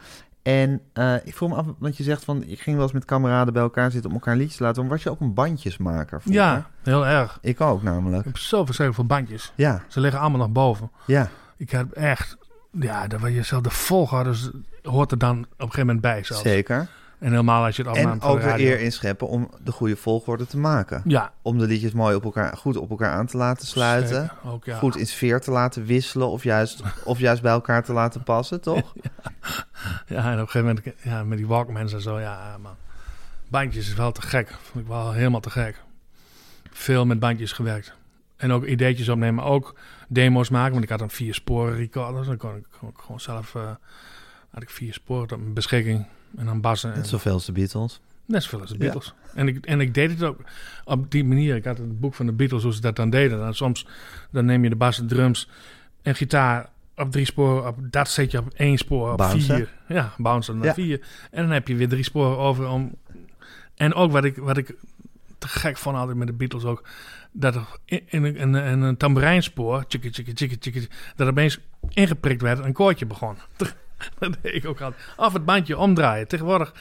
En 0.46 0.80
eh, 0.92 1.14
ik 1.24 1.34
vroeg 1.34 1.48
me 1.48 1.54
af, 1.56 1.66
want 1.78 1.96
je 1.96 2.02
zegt 2.02 2.24
van... 2.24 2.42
je 2.46 2.56
ging 2.56 2.74
wel 2.76 2.84
eens 2.84 2.92
met 2.94 3.04
kameraden 3.04 3.52
bij 3.52 3.62
elkaar 3.62 3.90
zitten 3.90 4.10
om 4.10 4.16
elkaar 4.16 4.36
liedjes 4.36 4.56
te 4.56 4.62
laten 4.62 4.76
horen. 4.76 4.94
Was 4.96 5.02
je 5.04 5.10
ook 5.10 5.20
een 5.20 5.34
bandjesmaker 5.34 6.20
vroeger? 6.22 6.42
Ja, 6.42 6.66
heel 6.82 7.06
erg. 7.06 7.38
Ik 7.40 7.60
ook 7.60 7.82
namelijk. 7.82 8.18
Ik 8.18 8.24
heb 8.24 8.36
zo 8.38 8.64
verschrikkelijk 8.64 8.94
veel 8.94 9.18
bandjes. 9.18 9.52
Ja, 9.54 9.82
Ze 9.88 10.00
liggen 10.00 10.20
allemaal 10.20 10.40
nog 10.40 10.50
boven. 10.50 10.90
ja. 11.06 11.28
Ik 11.56 11.70
heb 11.70 11.92
echt, 11.92 12.36
ja, 12.70 13.06
dat 13.06 13.20
waar 13.20 13.30
je 13.30 13.42
zelf 13.42 13.62
de 13.62 13.70
volgorde 13.70 14.34
hoort 14.82 15.10
er 15.10 15.18
dan 15.18 15.38
op 15.38 15.44
een 15.48 15.54
gegeven 15.58 15.80
moment 15.80 16.00
bij 16.00 16.24
zelfs. 16.24 16.42
Zeker. 16.42 16.88
En 17.18 17.30
helemaal 17.30 17.64
als 17.64 17.76
je 17.76 17.82
het 17.82 17.96
En 17.96 18.02
opnaamt 18.02 18.22
voor 18.22 18.30
ook 18.30 18.40
de 18.40 18.44
weer 18.56 18.72
eer 18.72 18.80
inscheppen 18.80 19.28
om 19.28 19.50
de 19.64 19.72
goede 19.72 19.96
volgorde 19.96 20.46
te 20.46 20.58
maken. 20.58 21.02
Ja, 21.04 21.32
Om 21.42 21.58
de 21.58 21.66
liedjes 21.66 21.92
mooi 21.92 22.14
op 22.14 22.24
elkaar, 22.24 22.56
goed 22.56 22.76
op 22.76 22.90
elkaar 22.90 23.12
aan 23.12 23.26
te 23.26 23.36
laten 23.36 23.66
sluiten. 23.66 24.30
Ook, 24.44 24.64
ja. 24.64 24.78
Goed 24.78 24.96
in 24.96 25.06
sfeer 25.06 25.40
te 25.40 25.50
laten 25.50 25.84
wisselen 25.84 26.28
of 26.28 26.42
juist, 26.42 26.82
of 27.04 27.18
juist 27.18 27.42
bij 27.42 27.52
elkaar 27.52 27.84
te 27.84 27.92
laten 27.92 28.22
passen, 28.22 28.60
toch? 28.60 28.92
Ja, 29.02 29.64
en 30.06 30.16
op 30.16 30.24
een 30.24 30.48
gegeven 30.48 30.64
moment, 30.64 30.82
ja, 31.02 31.24
met 31.24 31.38
die 31.38 31.46
Walkmans 31.46 31.92
en 31.92 32.00
zo, 32.00 32.20
ja, 32.20 32.58
man. 32.62 32.76
Bandjes 33.48 33.88
is 33.88 33.94
wel 33.94 34.12
te 34.12 34.22
gek. 34.22 34.48
Vond 34.62 34.84
ik 34.84 34.90
wel 34.90 35.12
helemaal 35.12 35.40
te 35.40 35.50
gek. 35.50 35.82
Veel 36.70 37.06
met 37.06 37.18
bandjes 37.18 37.52
gewerkt. 37.52 37.94
En 38.36 38.52
ook 38.52 38.64
ideetjes 38.64 39.08
opnemen, 39.08 39.34
maar 39.34 39.52
ook 39.52 39.74
demo's 40.08 40.48
maken. 40.48 40.72
Want 40.72 40.84
ik 40.84 40.90
had 40.90 41.00
een 41.00 41.10
vier 41.10 41.34
sporen 41.34 41.76
recorder. 41.76 42.16
Dus 42.16 42.26
dan 42.26 42.36
kon 42.36 42.56
ik, 42.56 42.64
kon 42.78 42.88
ik 42.88 42.98
gewoon 42.98 43.20
zelf, 43.20 43.54
eh, 43.54 43.70
had 44.50 44.62
ik 44.62 44.70
vier 44.70 44.92
sporen 44.92 45.32
op 45.32 45.40
mijn 45.40 45.52
beschikking. 45.54 46.06
En 46.36 46.46
dan 46.46 46.60
bassen. 46.60 46.90
En 46.92 46.96
Net 46.96 47.08
zoveel 47.08 47.32
als 47.32 47.44
de 47.44 47.52
Beatles. 47.52 48.00
Net 48.24 48.42
zoveel 48.42 48.60
als 48.60 48.68
de 48.70 48.74
Ja. 48.74 48.80
Beatles. 48.80 49.14
En, 49.34 49.48
ik, 49.48 49.66
en 49.66 49.80
ik 49.80 49.94
deed 49.94 50.10
het 50.10 50.22
ook 50.22 50.40
op 50.84 51.10
die 51.10 51.24
manier. 51.24 51.56
Ik 51.56 51.64
had 51.64 51.78
het 51.78 52.00
boek 52.00 52.14
van 52.14 52.26
de 52.26 52.32
Beatles, 52.32 52.62
hoe 52.62 52.74
ze 52.74 52.80
dat 52.80 52.96
dan 52.96 53.10
deden. 53.10 53.38
Dan 53.38 53.54
soms 53.54 53.86
dan 54.30 54.44
neem 54.44 54.62
je 54.62 54.68
de 54.68 54.76
bas, 54.76 54.96
de 54.96 55.04
drums 55.04 55.48
en 56.02 56.14
gitaar 56.14 56.68
op 56.96 57.12
drie 57.12 57.24
sporen. 57.24 57.66
Op, 57.66 57.76
dat 57.80 58.08
zet 58.08 58.30
je 58.30 58.38
op 58.38 58.48
één 58.54 58.78
spoor, 58.78 59.12
op 59.12 59.24
vier. 59.24 59.72
Ja, 59.88 60.12
bouncen 60.16 60.56
naar 60.56 60.66
Ja. 60.66 60.74
vier. 60.74 61.00
En 61.30 61.42
dan 61.42 61.50
heb 61.52 61.68
je 61.68 61.74
weer 61.76 61.88
drie 61.88 62.04
sporen 62.04 62.38
over 62.38 62.66
om... 62.68 62.94
En 63.74 63.94
ook 63.94 64.12
wat 64.12 64.24
ik, 64.24 64.36
wat 64.36 64.56
ik 64.56 64.74
te 65.38 65.48
gek 65.48 65.76
vond 65.76 65.96
altijd 65.96 66.16
met 66.16 66.26
de 66.26 66.32
Beatles 66.32 66.64
ook... 66.64 66.88
dat 67.32 67.54
er 67.54 67.66
in, 67.84 68.02
in, 68.06 68.24
een- 68.24 68.36
in, 68.36 68.52
een- 68.54 68.64
in 68.72 68.80
een 68.80 68.96
tambourijnspoor... 68.96 69.86
tjikkie, 69.86 70.10
tjikkie, 70.10 70.34
tjikkie, 70.34 70.58
tjikkie, 70.58 70.88
dat 71.16 71.26
er 71.26 71.32
opeens 71.32 71.58
ingeprikt 71.88 72.42
werd 72.42 72.58
en 72.58 72.64
een 72.64 72.72
koortje 72.72 73.06
begon. 73.06 73.36
dat 74.18 74.36
deed 74.42 74.54
ik 74.54 74.64
ook 74.66 74.80
altijd. 74.80 75.02
Of 75.16 75.32
het 75.32 75.44
bandje 75.44 75.78
omdraaien. 75.78 76.28
Tegenwoordig... 76.28 76.74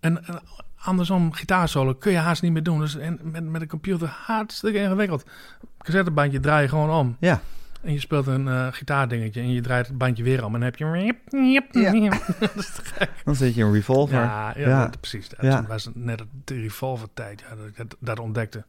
En, 0.00 0.26
en 0.26 0.40
andersom, 0.76 1.32
gitaarsolo 1.32 1.94
kun 1.94 2.12
je 2.12 2.18
haast 2.18 2.42
niet 2.42 2.52
meer 2.52 2.62
doen. 2.62 2.80
Dus 2.80 2.96
en 2.96 3.18
met, 3.22 3.44
met 3.44 3.60
een 3.60 3.68
computer 3.68 4.08
hartstikke 4.08 4.78
ingewikkeld. 4.78 5.24
Cassettebandje 5.78 6.40
draai 6.40 6.62
je 6.62 6.68
gewoon 6.68 6.90
om. 6.90 7.16
Ja, 7.20 7.40
En 7.82 7.92
je 7.92 8.00
speelt 8.00 8.26
een 8.26 8.48
eh, 8.48 8.66
gitaardingetje 8.70 9.40
en 9.40 9.50
je 9.52 9.60
draait 9.60 9.86
het 9.86 9.98
bandje 9.98 10.22
weer 10.22 10.44
om. 10.44 10.54
En 10.54 10.60
dan 10.60 10.62
heb 10.62 10.76
je... 10.78 10.84
Ja. 11.30 12.18
dan 13.24 13.34
zet 13.34 13.54
je 13.54 13.62
een 13.64 13.72
revolver. 13.72 14.14
Ja, 14.20 14.52
ja, 14.56 14.68
Ja. 14.68 14.80
Dat, 14.86 15.00
precies. 15.00 15.28
Dat 15.28 15.38
Ja. 15.40 15.64
was 15.68 15.88
net 15.94 16.22
de 16.44 16.60
revolver 16.60 17.08
tijd 17.14 17.40
ja, 17.48 17.56
dat 17.56 17.66
ik 17.66 17.76
dat, 17.76 17.96
dat 17.98 18.18
ontdekte. 18.18 18.64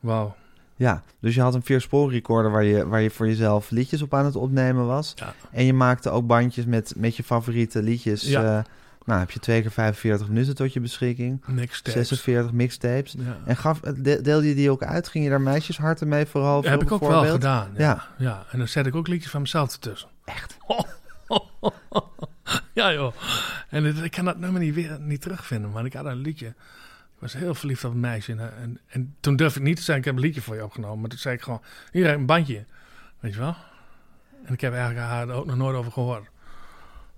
Wauw. 0.00 0.34
Ja, 0.76 1.02
dus 1.20 1.34
je 1.34 1.40
had 1.40 1.54
een 1.54 1.62
vierspoor 1.62 2.10
recorder 2.12 2.50
waar 2.50 2.64
je, 2.64 2.86
waar 2.86 3.00
je 3.00 3.10
voor 3.10 3.26
jezelf 3.26 3.70
liedjes 3.70 4.02
op 4.02 4.14
aan 4.14 4.24
het 4.24 4.36
opnemen 4.36 4.86
was. 4.86 5.12
Ja. 5.16 5.34
En 5.50 5.64
je 5.64 5.72
maakte 5.72 6.10
ook 6.10 6.26
bandjes 6.26 6.64
met, 6.64 6.94
met 6.96 7.16
je 7.16 7.22
favoriete 7.22 7.82
liedjes. 7.82 8.22
Ja. 8.28 8.58
eh, 8.58 8.64
nou, 9.04 9.20
heb 9.20 9.30
je 9.30 9.38
twee 9.38 9.60
keer 9.60 9.70
45 9.70 10.28
minuten 10.28 10.54
tot 10.54 10.72
je 10.72 10.80
beschikking. 10.80 11.42
Mixtapes. 11.46 12.08
46 12.08 12.52
mixtapes. 12.52 13.14
Ja. 13.18 13.38
En 13.44 13.56
gaf, 13.56 13.80
de- 13.80 14.20
deelde 14.20 14.48
je 14.48 14.54
die 14.54 14.70
ook 14.70 14.82
uit? 14.82 15.08
Ging 15.08 15.24
je 15.24 15.30
daar 15.30 15.40
meisjesharten 15.40 16.08
mee 16.08 16.26
vooral? 16.26 16.62
Heb 16.62 16.82
ik 16.82 16.92
ook 16.92 17.00
wel 17.00 17.24
gedaan. 17.26 17.70
Ja. 17.76 17.82
Ja. 17.84 18.06
ja. 18.18 18.44
En 18.50 18.58
dan 18.58 18.68
zet 18.68 18.86
ik 18.86 18.94
ook 18.94 19.08
liedjes 19.08 19.30
van 19.30 19.40
mezelf 19.40 19.72
ertussen. 19.72 20.08
Echt? 20.24 20.56
ja, 22.72 22.92
joh. 22.92 23.14
En 23.68 24.04
ik 24.04 24.10
kan 24.10 24.24
dat 24.24 24.38
nummer 24.38 24.60
niet, 24.60 24.74
weer, 24.74 25.00
niet 25.00 25.20
terugvinden, 25.20 25.70
maar 25.70 25.84
ik 25.84 25.92
had 25.92 26.04
een 26.04 26.16
liedje. 26.16 26.46
Ik 26.46 27.28
was 27.28 27.32
heel 27.32 27.54
verliefd 27.54 27.84
op 27.84 27.92
een 27.92 28.00
meisje. 28.00 28.32
En, 28.32 28.52
en, 28.62 28.80
en 28.88 29.14
toen 29.20 29.36
durfde 29.36 29.60
ik 29.60 29.66
niet 29.66 29.76
te 29.76 29.82
zeggen, 29.82 30.04
ik 30.04 30.10
heb 30.10 30.14
een 30.14 30.20
liedje 30.26 30.40
voor 30.42 30.54
je 30.54 30.64
opgenomen. 30.64 31.00
Maar 31.00 31.08
toen 31.10 31.18
zei 31.18 31.34
ik 31.34 31.42
gewoon, 31.42 31.62
hier 31.92 32.08
een 32.08 32.26
bandje. 32.26 32.64
Weet 33.20 33.32
je 33.32 33.38
wel? 33.38 33.56
En 34.44 34.52
ik 34.52 34.60
heb 34.60 34.72
eigenlijk 34.72 35.06
haar 35.06 35.28
er 35.28 35.34
ook 35.34 35.46
nog 35.46 35.56
nooit 35.56 35.76
over 35.76 35.92
gehoord. 35.92 36.30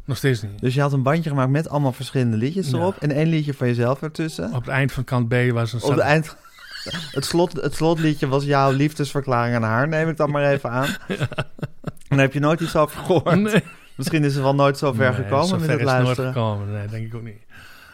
Nog 0.05 0.17
steeds 0.17 0.43
niet. 0.43 0.61
Dus 0.61 0.75
je 0.75 0.81
had 0.81 0.93
een 0.93 1.03
bandje 1.03 1.31
gemaakt 1.31 1.51
met 1.51 1.69
allemaal 1.69 1.93
verschillende 1.93 2.37
liedjes 2.37 2.71
Ja. 2.71 2.77
erop. 2.79 2.97
En 2.97 3.11
één 3.11 3.27
liedje 3.29 3.55
van 3.55 3.67
jezelf 3.67 4.03
ertussen. 4.03 4.45
Op 4.53 4.61
het 4.61 4.69
eind 4.69 4.93
van 4.93 5.05
kant 5.05 5.29
B 5.29 5.35
was 5.53 5.73
een... 5.73 5.83
Op 5.83 5.91
het 5.91 5.99
eind... 5.99 6.37
Het, 7.11 7.25
slot, 7.25 7.53
het 7.53 7.75
slotliedje 7.75 8.29
was 8.29 8.45
jouw 8.45 8.71
liefdesverklaring 8.73 9.57
aan 9.57 9.63
haar, 9.63 9.89
neem 9.89 10.09
ik 10.09 10.17
dan 10.17 10.31
maar 10.31 10.45
even 10.53 10.71
aan. 10.71 10.89
En 12.09 12.17
daar 12.21 12.27
heb 12.27 12.33
je 12.33 12.41
nooit 12.41 12.61
iets 12.61 12.77
over 12.77 12.99
gehoord. 12.99 13.41
Nee. 13.41 13.63
Misschien 13.97 14.25
is 14.25 14.35
het 14.35 14.43
wel 14.43 14.55
nooit 14.55 14.79
zo 14.79 14.93
ver 14.93 15.13
Nee, 15.13 15.23
gekomen 15.23 15.47
zo 15.47 15.57
met 15.57 15.65
ver 15.65 15.71
het 15.73 15.81
is 15.81 15.87
het 15.87 15.95
nooit 16.03 16.05
luisteren. 16.05 16.33
gekomen. 16.33 16.73
Nee, 16.73 16.87
denk 16.87 17.07
ik 17.07 17.15
ook 17.15 17.23
niet. 17.23 17.43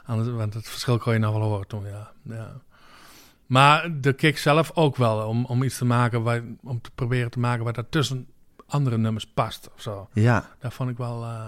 Anders, 0.07 0.29
want 0.31 0.55
het 0.55 0.69
verschil 0.69 0.99
kon 0.99 1.13
je 1.13 1.19
nog 1.19 1.33
wel 1.33 1.43
horen 1.43 1.67
toen, 1.67 1.85
ja. 1.87 2.11
ja. 2.23 2.53
Maar 3.47 3.91
de 4.01 4.13
kick 4.13 4.39
zelf 4.39 4.71
ook 4.75 4.97
wel, 4.97 5.27
om, 5.29 5.45
om 5.45 5.63
iets 5.63 5.79
te 5.79 5.85
maken, 5.85 6.23
waar, 6.23 6.43
om 6.63 6.81
te 6.81 6.91
proberen 6.95 7.31
te 7.31 7.39
maken 7.39 7.65
wat 7.65 7.77
er 7.77 7.89
tussen 7.89 8.27
andere 8.67 8.99
nummers 8.99 9.27
past 9.27 9.71
of 9.75 9.81
zo. 9.83 10.09
Ja, 10.13 10.49
Daar 10.59 10.73
vond 10.73 10.91
ik 10.91 10.97
wel, 10.97 11.23
eh, 11.23 11.47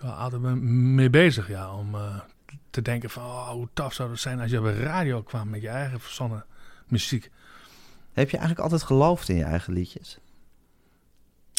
wel 0.00 0.12
altijd 0.12 0.42
mee- 0.60 1.10
bezig, 1.10 1.48
ja. 1.48 1.74
Om 1.74 1.94
eh, 1.94 2.20
te 2.70 2.82
denken 2.82 3.10
van, 3.10 3.22
oh, 3.22 3.48
hoe 3.48 3.68
tof 3.72 3.92
zou 3.92 4.10
het 4.10 4.20
zijn 4.20 4.40
als 4.40 4.50
je 4.50 4.58
op 4.58 4.64
de 4.64 4.82
radio 4.82 5.22
kwam 5.22 5.48
met 5.50 5.62
je 5.62 5.68
eigen 5.68 6.00
verzonnen 6.00 6.44
muziek. 6.86 7.30
heb 8.12 8.30
je 8.30 8.36
eigenlijk 8.36 8.60
altijd 8.60 8.82
geloofd 8.82 9.28
in 9.28 9.36
je 9.36 9.44
eigen 9.44 9.72
liedjes? 9.72 10.18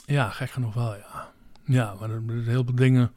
Ja, 0.06 0.29
gek 0.29 0.50
genoeg 0.50 0.74
wel, 0.74 0.96
ja. 0.96 1.32
Ja, 1.63 1.96
maar 2.00 2.10
er 2.10 2.24
er 2.27 2.44
heel 2.44 2.63
veel 2.63 2.75
dingen. 2.75 3.12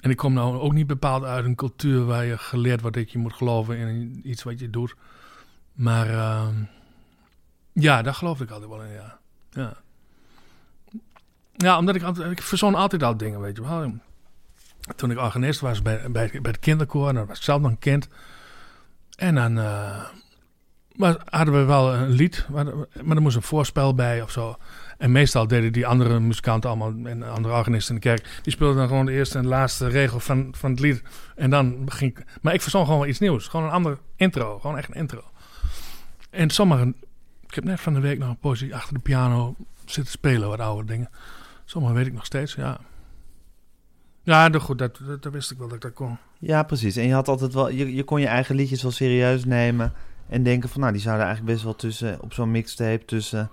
En 0.00 0.10
ik 0.10 0.16
kom 0.16 0.32
nou 0.32 0.58
ook 0.58 0.72
niet 0.72 0.86
bepaald 0.86 1.24
uit 1.24 1.44
een 1.44 1.54
cultuur 1.54 2.04
waar 2.04 2.24
je 2.24 2.38
geleerd 2.38 2.80
wordt 2.80 2.96
dat 2.96 3.10
je 3.10 3.18
moet 3.18 3.32
geloven 3.32 3.76
in 3.76 4.20
iets 4.24 4.42
wat 4.42 4.58
je 4.58 4.70
doet. 4.70 4.94
Maar 5.72 6.08
ehm, 6.10 6.54
ja, 7.72 8.02
daar 8.02 8.14
geloof 8.14 8.40
ik 8.40 8.50
altijd 8.50 8.70
wel 8.70 8.82
in, 8.82 8.92
ja. 8.92 9.18
Ja, 9.50 9.76
ja 11.52 11.78
omdat 11.78 11.94
ik 11.94 12.02
altijd, 12.02 12.30
ik 12.30 12.42
verzon 12.42 12.74
altijd 12.74 13.02
al 13.02 13.16
dingen, 13.16 13.40
weet 13.40 13.56
je 13.56 13.62
wel. 13.62 13.92
Toen 14.96 15.10
ik 15.10 15.18
organist 15.18 15.60
was 15.60 15.82
bij, 15.82 16.00
bij, 16.10 16.30
bij 16.30 16.50
het 16.50 16.58
kinderkoor, 16.58 17.12
dan 17.12 17.26
was 17.26 17.36
ik 17.36 17.42
zelf 17.42 17.60
nog 17.60 17.70
een 17.70 17.78
kind. 17.78 18.08
En 19.16 19.34
dan 19.34 19.58
maar 20.96 21.16
hadden 21.24 21.54
we 21.54 21.64
wel 21.64 21.94
een 21.94 22.10
lied, 22.10 22.46
maar, 22.50 22.64
maar 23.02 23.16
er 23.16 23.22
moest 23.22 23.36
een 23.36 23.42
voorspel 23.42 23.94
bij 23.94 24.22
of 24.22 24.30
zo. 24.30 24.56
En 24.98 25.12
meestal 25.12 25.46
deden 25.46 25.72
die 25.72 25.86
andere 25.86 26.20
muzikanten 26.20 26.70
allemaal 26.70 26.92
en 27.04 27.22
andere 27.22 27.54
organisten 27.54 27.94
in 27.94 28.00
de 28.00 28.06
kerk, 28.08 28.40
die 28.42 28.52
speelden 28.52 28.76
dan 28.76 28.88
gewoon 28.88 29.06
de 29.06 29.12
eerste 29.12 29.38
en 29.38 29.46
laatste 29.46 29.88
regel 29.88 30.20
van, 30.20 30.54
van 30.56 30.70
het 30.70 30.80
lied. 30.80 31.02
En 31.36 31.50
dan 31.50 31.82
ging 31.86 32.18
ik, 32.18 32.24
maar 32.40 32.54
ik 32.54 32.62
verzon 32.62 32.86
gewoon 32.86 33.08
iets 33.08 33.18
nieuws. 33.18 33.46
Gewoon 33.46 33.66
een 33.66 33.72
andere 33.72 33.98
intro, 34.16 34.58
gewoon 34.58 34.78
echt 34.78 34.88
een 34.88 34.94
intro. 34.94 35.22
En 36.30 36.50
sommige, 36.50 36.94
ik 37.46 37.54
heb 37.54 37.64
net 37.64 37.80
van 37.80 37.94
de 37.94 38.00
week 38.00 38.18
nog 38.18 38.28
een 38.28 38.38
poëzie 38.38 38.74
achter 38.74 38.94
de 38.94 39.00
piano 39.00 39.56
zitten 39.84 40.12
spelen, 40.12 40.48
wat 40.48 40.60
oude 40.60 40.86
dingen. 40.86 41.10
Sommige 41.64 41.94
weet 41.94 42.06
ik 42.06 42.12
nog 42.12 42.24
steeds, 42.24 42.54
ja. 42.54 42.80
Ja, 44.24 44.48
dat, 44.48 44.62
goed, 44.62 44.78
dat, 44.78 44.98
dat, 45.06 45.22
dat 45.22 45.32
wist 45.32 45.50
ik 45.50 45.58
wel 45.58 45.66
dat 45.66 45.76
ik 45.76 45.82
dat 45.82 45.92
kon. 45.92 46.18
Ja, 46.38 46.62
precies. 46.62 46.96
En 46.96 47.06
je 47.06 47.12
had 47.12 47.28
altijd 47.28 47.54
wel, 47.54 47.70
je, 47.70 47.94
je 47.94 48.04
kon 48.04 48.20
je 48.20 48.26
eigen 48.26 48.54
liedjes 48.54 48.82
wel 48.82 48.90
serieus 48.90 49.44
nemen 49.44 49.92
en 50.28 50.42
denken 50.42 50.68
van, 50.68 50.80
nou, 50.80 50.92
die 50.92 51.02
zouden 51.02 51.26
eigenlijk 51.26 51.54
best 51.54 51.64
wel 51.64 51.76
tussen, 51.76 52.20
op 52.20 52.32
zo'n 52.32 52.50
mixtape 52.50 53.04
tussen 53.04 53.50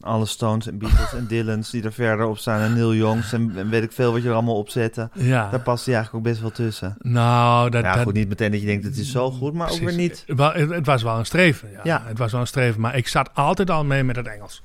alle 0.00 0.26
Stones 0.26 0.66
en 0.66 0.78
Beatles 0.78 1.12
en 1.12 1.26
Dylan's 1.26 1.70
die 1.70 1.82
er 1.82 1.92
verder 1.92 2.26
op 2.26 2.38
staan 2.38 2.60
en 2.60 2.72
Neil 2.74 2.94
Youngs 2.94 3.32
en, 3.32 3.52
en 3.56 3.68
weet 3.68 3.82
ik 3.82 3.92
veel 3.92 4.12
wat 4.12 4.22
je 4.22 4.28
er 4.28 4.34
allemaal 4.34 4.56
op 4.56 4.68
zetten. 4.68 5.10
Ja. 5.14 5.50
Daar 5.50 5.60
past 5.60 5.84
hij 5.84 5.94
eigenlijk 5.94 6.26
ook 6.26 6.32
best 6.32 6.42
wel 6.42 6.50
tussen. 6.50 6.96
Nou, 6.98 7.70
dat, 7.70 7.82
Ja, 7.82 7.94
dat, 7.94 8.02
goed, 8.02 8.14
niet 8.14 8.28
meteen 8.28 8.50
dat 8.50 8.60
je 8.60 8.66
denkt, 8.66 8.84
het 8.84 8.96
is 8.96 9.10
zo 9.10 9.30
goed, 9.30 9.52
maar 9.54 9.70
ook 9.70 9.78
weer 9.78 9.94
niet. 9.94 10.24
Het, 10.26 10.38
het, 10.38 10.70
het 10.70 10.86
was 10.86 11.02
wel 11.02 11.18
een 11.18 11.26
streven. 11.26 11.70
Ja. 11.70 11.80
Ja. 11.82 12.02
Het 12.04 12.18
was 12.18 12.32
wel 12.32 12.40
een 12.40 12.46
streven. 12.46 12.80
Maar 12.80 12.96
ik 12.96 13.08
zat 13.08 13.30
altijd 13.34 13.70
al 13.70 13.84
mee 13.84 14.04
met 14.04 14.16
het 14.16 14.26
Engels. 14.26 14.62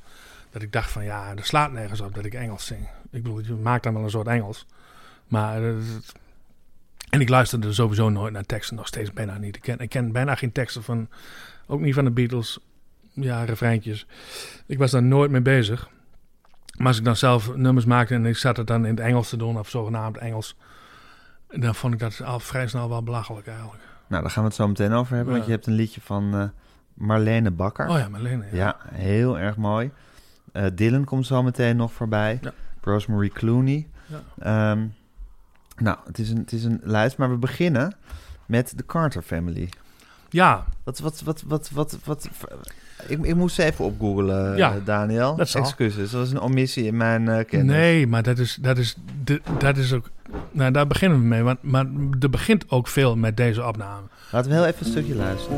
Dat 0.52 0.62
ik 0.62 0.72
dacht 0.72 0.92
van 0.92 1.04
ja, 1.04 1.32
er 1.36 1.46
slaat 1.46 1.72
nergens 1.72 2.02
op 2.02 2.16
dat 2.16 2.26
ik 2.26 2.34
Engels 2.34 2.66
zing. 2.66 2.88
Ik 3.12 3.24
bedoel, 3.24 3.40
je 3.40 3.54
maakt 3.54 3.84
dan 3.84 3.94
wel 3.94 4.04
een 4.04 4.10
soort 4.10 4.28
Engels. 4.28 4.66
Maar. 5.30 5.64
eh, 5.64 5.76
en 7.10 7.22
ik 7.22 7.30
luisterde 7.30 7.74
sowieso 7.74 8.10
nooit 8.10 8.34
naar 8.34 8.46
teksten, 8.46 8.76
nog 8.76 8.88
steeds 8.88 9.14
bijna 9.14 9.38
niet. 9.38 9.56
Ik 9.56 9.62
ken, 9.62 9.80
ik 9.80 9.90
ken 9.90 10.12
bijna 10.12 10.36
geen 10.36 10.52
teksten 10.52 10.84
van. 10.84 11.10
Ook 11.68 11.80
niet 11.80 11.94
van 11.94 12.04
de 12.04 12.12
Beatles. 12.12 12.60
Ja, 13.14 13.44
refreintjes. 13.44 14.06
Ik 14.66 14.78
was 14.78 14.92
daar 14.92 15.04
nooit 15.04 15.32
mee 15.32 15.42
bezig. 15.42 15.90
Maar 16.78 16.88
als 16.88 16.98
ik 16.98 17.04
dan 17.04 17.16
zelf 17.16 17.56
nummers 17.56 17.86
maakte 17.86 18.14
en 18.14 18.26
ik 18.26 18.38
zat 18.38 18.58
het 18.58 18.68
dan 18.68 18.86
in 18.86 18.96
het 18.96 19.00
Engels 19.00 19.30
te 19.30 19.38
doen, 19.38 19.60
of 19.60 19.70
zogenaamd 19.70 20.18
Engels. 20.18 20.56
Dan 21.48 21.76
vond 21.76 21.94
ik 21.94 22.00
dat 22.00 22.22
al 22.22 22.40
vrij 22.40 22.68
snel 22.68 22.90
wel 22.90 23.04
belachelijk 23.04 23.48
eigenlijk. 23.48 23.84
Nou, 24.08 24.22
daar 24.22 24.32
gaan 24.32 24.42
we 24.44 24.48
het 24.50 24.58
zo 24.58 24.68
meteen 24.68 24.92
over 24.92 25.16
hebben, 25.16 25.34
want 25.34 25.46
je 25.46 25.52
hebt 25.52 25.68
een 25.68 25.74
liedje 25.74 26.02
van 26.02 26.36
eh, 26.36 26.44
Marlene 26.94 27.52
Bakker. 27.52 27.88
Oh 27.88 27.98
ja, 27.98 28.10
Marlene. 28.10 28.46
Ja. 28.52 28.58
Ja, 28.58 28.78
heel 28.92 29.40
erg 29.40 29.56
mooi. 29.56 29.92
Eh, 30.52 30.66
Dylan 30.74 31.04
komt 31.04 31.26
zo 31.26 31.44
meteen 31.44 31.76
nog 31.76 31.94
voorbij. 31.94 32.40
Ja. 32.42 32.52
Rosemary 32.82 33.30
Clooney. 33.30 33.88
Ja. 34.38 34.78
Nou, 35.82 35.98
het 36.06 36.20
is, 36.20 36.30
een, 36.30 36.38
het 36.38 36.52
is 36.52 36.64
een 36.64 36.80
lijst, 36.84 37.18
maar 37.18 37.30
we 37.30 37.38
beginnen 37.38 37.96
met 38.46 38.74
de 38.76 38.86
Carter 38.86 39.22
Family. 39.22 39.70
ja, 40.30 40.66
Wat, 40.84 41.00
wat, 41.00 41.22
wat, 41.26 41.44
wat, 41.48 41.70
wat, 41.74 41.98
wat, 42.06 42.30
ik, 43.08 43.26
ik 43.26 43.36
moest 43.36 43.56
ze 43.56 43.64
even 43.64 43.86
opgoogelen, 43.86 44.58
Ja, 44.58 44.72
eh, 44.74 44.86
Daniel. 44.86 45.36
dat. 45.36 45.54
Excuses, 45.56 46.12
dat 46.12 46.20
was 46.20 46.32
een 46.32 46.40
omissie 46.40 46.86
in 46.86 46.98
mijn 46.98 47.28
eh 47.30 47.46
kennis. 47.46 47.72
Nee, 47.76 48.08
maar 48.08 48.24
dat 48.24 48.38
is, 48.38 48.58
dat 48.62 48.78
is, 48.78 48.96
de- 49.24 49.42
dat 49.58 49.78
is 49.78 49.94
ook. 49.94 50.10
Nou, 50.52 50.72
daar 50.72 50.88
beginnen 50.88 51.20
we 51.20 51.26
mee. 51.26 51.44
Want, 51.44 51.62
maar 51.64 51.86
er 52.20 52.30
begint 52.30 52.70
ook 52.72 52.88
veel 52.88 53.16
met 53.16 53.38
deze 53.38 53.66
opname. 53.66 54.08
Laten 54.32 54.50
we 54.52 54.58
heel 54.58 54.66
even 54.66 54.86
een 54.86 54.92
stukje 54.92 55.16
luisteren. 55.16 55.58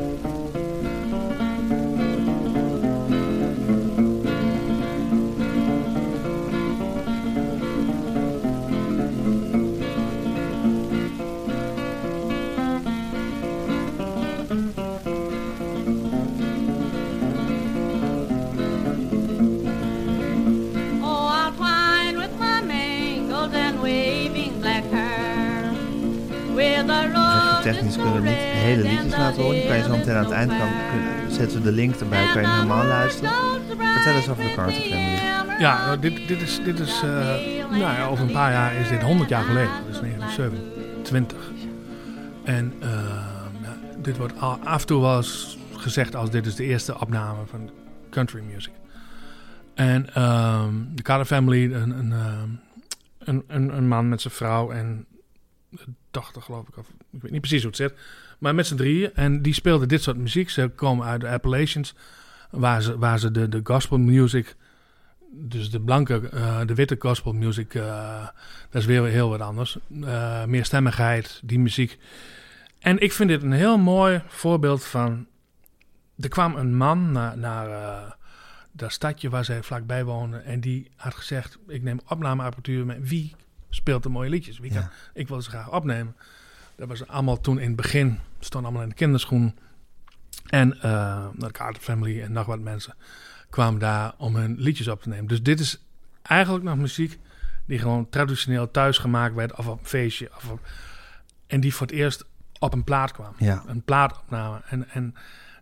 Je 29.82 30.04
zo 30.04 30.12
aan 30.12 30.24
het 30.24 30.32
eind 30.32 30.52
kan, 30.58 30.70
zetten 31.30 31.58
we 31.58 31.64
de 31.64 31.72
link 31.72 31.96
erbij, 31.96 32.32
kan 32.34 32.42
je 32.42 32.48
helemaal 32.48 32.86
luisteren. 32.86 33.32
Vertel 33.78 34.16
eens 34.16 34.30
over 34.30 34.44
de 34.44 34.54
Carter 34.54 34.82
Family. 34.82 35.20
Ja, 35.60 35.86
nou, 35.86 36.00
dit, 36.00 36.28
dit 36.28 36.42
is, 36.42 36.64
dit 36.64 36.80
is 36.80 37.02
eh, 37.04 37.80
nou 37.80 38.12
over 38.12 38.26
een 38.26 38.32
paar 38.32 38.52
jaar 38.52 38.76
is 38.76 38.90
dit 38.90 39.02
100 39.02 39.30
jaar 39.30 39.44
geleden. 39.44 39.72
Dus 39.88 40.00
1927. 40.00 41.52
En 42.44 42.74
eh, 42.80 42.90
ja, 43.62 43.78
dit 43.98 44.18
wordt 44.18 44.34
af 44.64 44.82
en 44.82 44.88
toe 44.88 45.02
wel 45.02 45.24
gezegd 45.76 46.16
als 46.16 46.30
dit 46.30 46.46
is 46.46 46.56
de 46.56 46.64
eerste 46.64 47.00
opname 47.00 47.46
van 47.46 47.70
country 48.10 48.42
music. 48.54 48.74
En 49.74 50.14
ehm, 50.14 50.74
de 50.94 51.02
Carter 51.02 51.26
Family, 51.26 51.74
ehm, 51.74 51.92
een, 51.92 53.44
een, 53.48 53.78
een 53.78 53.88
man 53.88 54.10
met 54.10 54.22
zijn 54.22 54.34
vrouw 54.34 54.72
en 54.72 55.06
een 55.72 55.96
dochter 56.12 56.42
geloof 56.42 56.68
ik. 56.68 56.78
Of, 56.78 56.88
ik 57.12 57.22
weet 57.22 57.32
niet 57.32 57.42
precies 57.42 57.62
hoe 57.62 57.72
het 57.72 57.80
zit. 57.80 57.94
Maar 58.40 58.56
met 58.56 58.68
z'n 58.68 58.76
drieën. 58.76 59.14
En 59.14 59.42
die 59.42 59.54
speelden 59.54 59.88
dit 59.88 60.02
soort 60.02 60.18
muziek. 60.18 60.50
Ze 60.50 60.72
komen 60.76 61.06
uit 61.06 61.22
de 61.22 61.28
Appalachians. 61.28 61.96
Waar 62.50 62.82
ze, 62.82 62.98
waar 62.98 63.20
ze 63.20 63.32
de, 63.32 63.50
de 63.50 63.60
gospel 63.64 63.98
music 63.98 64.56
dus 65.32 65.72
de 65.72 65.82
blanke, 65.82 66.30
eh, 66.30 66.60
de 66.66 66.76
witte 66.76 66.96
gospel 67.00 67.34
music, 67.34 67.74
eh, 67.76 68.28
dat 68.70 68.82
is 68.82 68.88
weer 68.88 69.06
heel 69.06 69.30
wat 69.30 69.40
anders. 69.40 69.78
Eh 70.04 70.46
meer 70.46 70.66
stemmigheid, 70.66 71.42
die 71.44 71.60
muziek. 71.60 71.98
En 72.80 73.00
ik 73.00 73.12
vind 73.12 73.30
dit 73.30 73.44
een 73.44 73.52
heel 73.52 73.78
mooi 73.78 74.22
voorbeeld 74.28 74.86
van... 74.86 75.28
Er 76.20 76.30
kwam 76.30 76.56
een 76.56 76.78
man 76.78 77.12
naar, 77.12 77.38
naar 77.38 78.18
dat 78.72 78.92
stadje 78.92 79.30
waar 79.30 79.46
zij 79.46 79.64
vlakbij 79.64 80.04
wonen... 80.04 80.46
en 80.46 80.60
die 80.60 80.92
had 80.96 81.16
gezegd, 81.16 81.58
ik 81.68 81.84
neem 81.84 82.00
opnameapparatuur 82.08 82.86
mee. 82.86 83.00
Wie 83.00 83.36
speelt 83.72 84.04
de 84.04 84.10
mooie 84.10 84.30
liedjes? 84.30 84.60
Wie 84.60 84.72
kan. 84.72 84.90
Ik 85.14 85.28
wil 85.28 85.42
ze 85.42 85.50
graag 85.50 85.72
opnemen. 85.72 86.16
Dat 86.76 86.88
was 86.88 87.08
allemaal 87.08 87.42
toen 87.42 87.60
in 87.60 87.68
het 87.68 87.76
begin, 87.76 88.20
stond 88.40 88.64
allemaal 88.64 88.84
in 88.84 88.90
de 88.90 88.96
kinderschoen. 88.96 89.56
En 90.48 90.82
eh 90.82 91.28
de 91.36 91.52
Carter 91.52 91.82
Family 91.82 92.22
en 92.22 92.32
nog 92.32 92.46
wat 92.46 92.60
mensen 92.60 92.96
kwamen 93.50 93.80
daar 93.80 94.14
om 94.18 94.36
hun 94.36 94.56
liedjes 94.58 94.88
op 94.88 95.02
te 95.02 95.10
nemen. 95.10 95.28
Dus 95.28 95.44
dit 95.44 95.60
is 95.60 95.84
eigenlijk 96.22 96.66
nog 96.66 96.78
muziek 96.78 97.20
die 97.66 97.80
gewoon 97.80 98.10
traditioneel 98.10 98.72
thuis 98.72 98.98
gemaakt 98.98 99.36
werd, 99.36 99.56
of 99.56 99.68
op 99.68 99.80
een 99.80 99.86
feestje. 99.86 100.30
Of 100.36 100.50
op, 100.50 100.60
en 101.48 101.60
die 101.60 101.74
voor 101.74 101.88
het 101.88 101.96
eerst 101.96 102.26
op 102.60 102.74
een 102.74 102.84
plaat 102.84 103.12
kwam. 103.12 103.34
Ja. 103.38 103.64
Een 103.68 103.82
plaatopname. 103.82 104.62
En, 104.66 104.90
en 104.90 105.16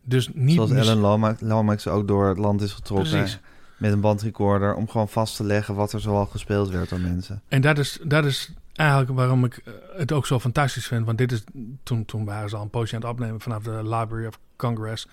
dus 0.03 0.29
niet... 0.33 0.55
Zoals 0.55 0.71
Ellen 0.71 0.97
Lomax, 0.97 1.41
Lomax 1.41 1.87
ook 1.87 2.07
door 2.07 2.27
het 2.27 2.37
land 2.37 2.61
is 2.61 2.73
getrokken 2.73 3.09
Precies. 3.09 3.39
Met 3.79 3.91
een 3.91 4.01
bandrecorder... 4.01 4.75
om 4.75 4.89
gewoon 4.89 5.09
vast 5.09 5.36
te 5.36 5.43
leggen 5.43 5.75
wat 5.75 5.93
er 5.93 6.01
zoal 6.01 6.25
gespeeld 6.25 6.69
werd 6.69 6.89
door 6.89 7.00
mensen. 7.00 7.41
En 7.48 7.62
dat 7.62 7.77
is, 7.77 8.00
dat 8.03 8.25
is 8.25 8.51
eigenlijk 8.74 9.12
waarom 9.12 9.45
ik 9.45 9.57
eh, 9.57 9.74
het 9.98 10.12
ook 10.12 10.25
zo 10.25 10.39
fantastisch 10.39 10.88
vind. 10.88 11.05
Want 11.05 11.17
dit 11.17 11.31
is, 11.31 11.43
toen, 11.83 12.05
toen 12.05 12.25
waren 12.25 12.50
ze 12.50 12.55
al 12.55 12.62
een 12.62 12.69
poosje 12.69 12.95
aan 12.95 13.01
het 13.01 13.09
opnemen 13.09 13.41
vanaf 13.41 13.63
de 13.63 13.79
Library 13.83 14.25
of 14.25 14.39
Congress. 14.55 15.07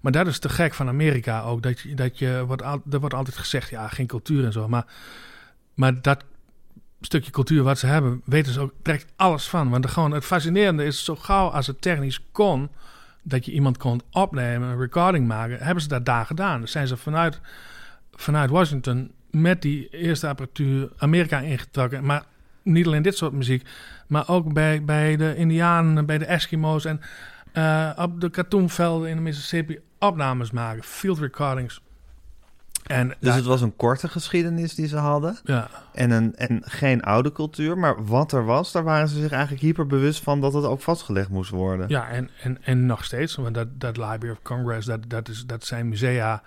Maar 0.00 0.12
dat 0.12 0.26
is 0.26 0.38
te 0.38 0.48
gek 0.48 0.74
van 0.74 0.88
Amerika 0.88 1.42
ook. 1.42 1.62
Dat 1.62 1.80
je, 1.80 1.94
dat 1.94 2.18
je 2.18 2.44
wordt, 2.46 2.62
wordt 2.84 3.14
altijd 3.14 3.36
gezegd, 3.36 3.70
ja, 3.70 3.88
geen 3.88 4.06
cultuur 4.06 4.44
en 4.44 4.52
zo. 4.52 4.68
Maar, 4.68 4.86
maar 5.74 6.02
dat 6.02 6.24
stukje 7.00 7.30
cultuur 7.30 7.62
wat 7.62 7.78
ze 7.78 7.86
hebben, 7.86 8.22
weten 8.24 8.52
ze 8.52 8.60
ook 8.60 8.72
direct 8.82 9.12
alles 9.16 9.48
van. 9.48 9.70
Want 9.70 9.90
gewoon, 9.90 10.12
het 10.12 10.24
fascinerende 10.24 10.84
is, 10.84 11.04
zo 11.04 11.16
gauw 11.16 11.48
als 11.48 11.66
het 11.66 11.80
technisch 11.80 12.20
kon... 12.32 12.68
dat 13.22 13.44
je 13.44 13.52
iemand 13.52 13.76
kon 13.76 14.00
opnemen, 14.10 14.68
een 14.68 14.78
recording 14.78 15.26
maken... 15.26 15.58
hebben 15.58 15.82
ze 15.82 15.88
dat 15.88 16.04
daar 16.04 16.26
gedaan. 16.26 16.60
Dus 16.60 16.70
zijn 16.70 16.86
ze 16.86 16.96
vanuit, 16.96 17.40
vanuit 18.14 18.50
Washington 18.50 19.12
met 19.30 19.62
die 19.62 19.88
eerste 19.88 20.28
apparatuur 20.28 20.88
Amerika 20.96 21.38
ingetrokken. 21.38 22.04
Maar 22.04 22.24
niet 22.62 22.86
alleen 22.86 23.02
dit 23.02 23.16
soort 23.16 23.32
muziek, 23.32 23.68
maar 24.06 24.28
ook 24.28 24.52
bij, 24.52 24.84
bij 24.84 25.16
de 25.16 25.36
Indianen, 25.36 26.06
bij 26.06 26.18
de 26.18 26.24
Eskimo's 26.26 26.84
en 26.84 27.00
eh, 27.52 27.90
op 27.96 28.20
de 28.20 28.30
katoenvelden 28.30 29.08
in 29.08 29.16
de 29.16 29.22
Mississippi 29.22 29.78
opnames 29.98 30.50
maken, 30.50 30.82
field 30.82 31.18
recordings. 31.18 31.80
En 32.86 33.08
Dus 33.08 33.16
daar- 33.20 33.34
het 33.36 33.44
was 33.44 33.60
een 33.60 33.76
korte 33.76 34.08
geschiedenis 34.08 34.74
die 34.74 34.86
ze 34.86 34.96
hadden. 34.96 35.38
ja, 35.44 35.68
En, 35.92 36.10
een, 36.10 36.36
en 36.36 36.62
geen 36.64 37.02
oude 37.02 37.32
cultuur. 37.32 37.78
Maar 37.78 38.04
wat 38.04 38.32
er 38.32 38.44
was, 38.44 38.72
daar 38.72 38.84
waren 38.84 39.08
ze 39.08 39.20
zich 39.20 39.30
eigenlijk 39.32 39.62
hyper 39.62 39.86
bewust 39.86 40.22
van... 40.22 40.40
dat 40.40 40.52
het 40.52 40.64
ook 40.64 40.80
vastgelegd 40.80 41.28
moest 41.28 41.50
worden. 41.50 41.88
ja 41.88 42.08
en, 42.08 42.30
en, 42.42 42.58
en 42.64 42.86
nog 42.86 43.04
steeds, 43.04 43.34
want 43.34 43.54
dat, 43.54 43.68
dat 43.80 43.96
Library 43.96 44.30
of 44.30 44.42
Congress, 44.42 44.86
dat, 44.86 45.00
dat, 45.08 45.28
is, 45.28 45.46
dat 45.46 45.64
zijn 45.64 45.88
musea 45.88 46.42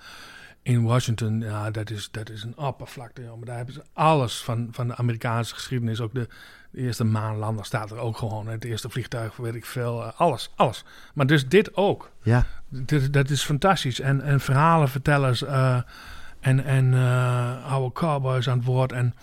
in 0.65 0.84
Washington, 0.84 1.41
ja, 1.41 1.72
dat 1.72 1.89
is, 1.89 2.07
dat 2.12 2.29
is 2.29 2.43
een 2.43 2.57
oppervlakte. 2.57 3.22
Maar 3.22 3.45
daar 3.45 3.55
hebben 3.55 3.74
ze 3.74 3.84
alles 3.93 4.43
van, 4.43 4.67
van 4.72 4.88
de 4.88 4.95
Amerikaanse 4.95 5.53
geschiedenis. 5.53 6.01
Ook 6.01 6.13
de, 6.13 6.27
de 6.72 6.81
eerste 6.81 7.03
maanlander 7.03 7.65
staat 7.65 7.91
er 7.91 7.98
ook 7.98 8.17
gewoon. 8.17 8.48
Het 8.48 8.63
eerste 8.63 8.89
vliegtuig, 8.89 9.36
weet 9.36 9.55
ik 9.55 9.65
veel. 9.65 10.03
eh, 10.03 10.19
alles, 10.19 10.50
alles. 10.55 10.84
Maar 11.13 11.27
dus 11.27 11.48
dit 11.48 11.75
ook. 11.75 12.12
Ja, 12.22 12.45
Dit, 12.69 13.13
dat 13.13 13.29
is 13.29 13.43
fantastisch. 13.43 14.00
En, 14.00 14.22
en 14.22 14.39
verhalenvertellers 14.39 15.43
eh, 15.43 15.81
en, 16.39 16.63
en 16.65 16.93
eh, 16.93 17.72
oude 17.72 17.93
cowboys 17.93 18.50
aan 18.50 18.57
het 18.57 18.65
woord. 18.67 18.91
En 18.91 19.13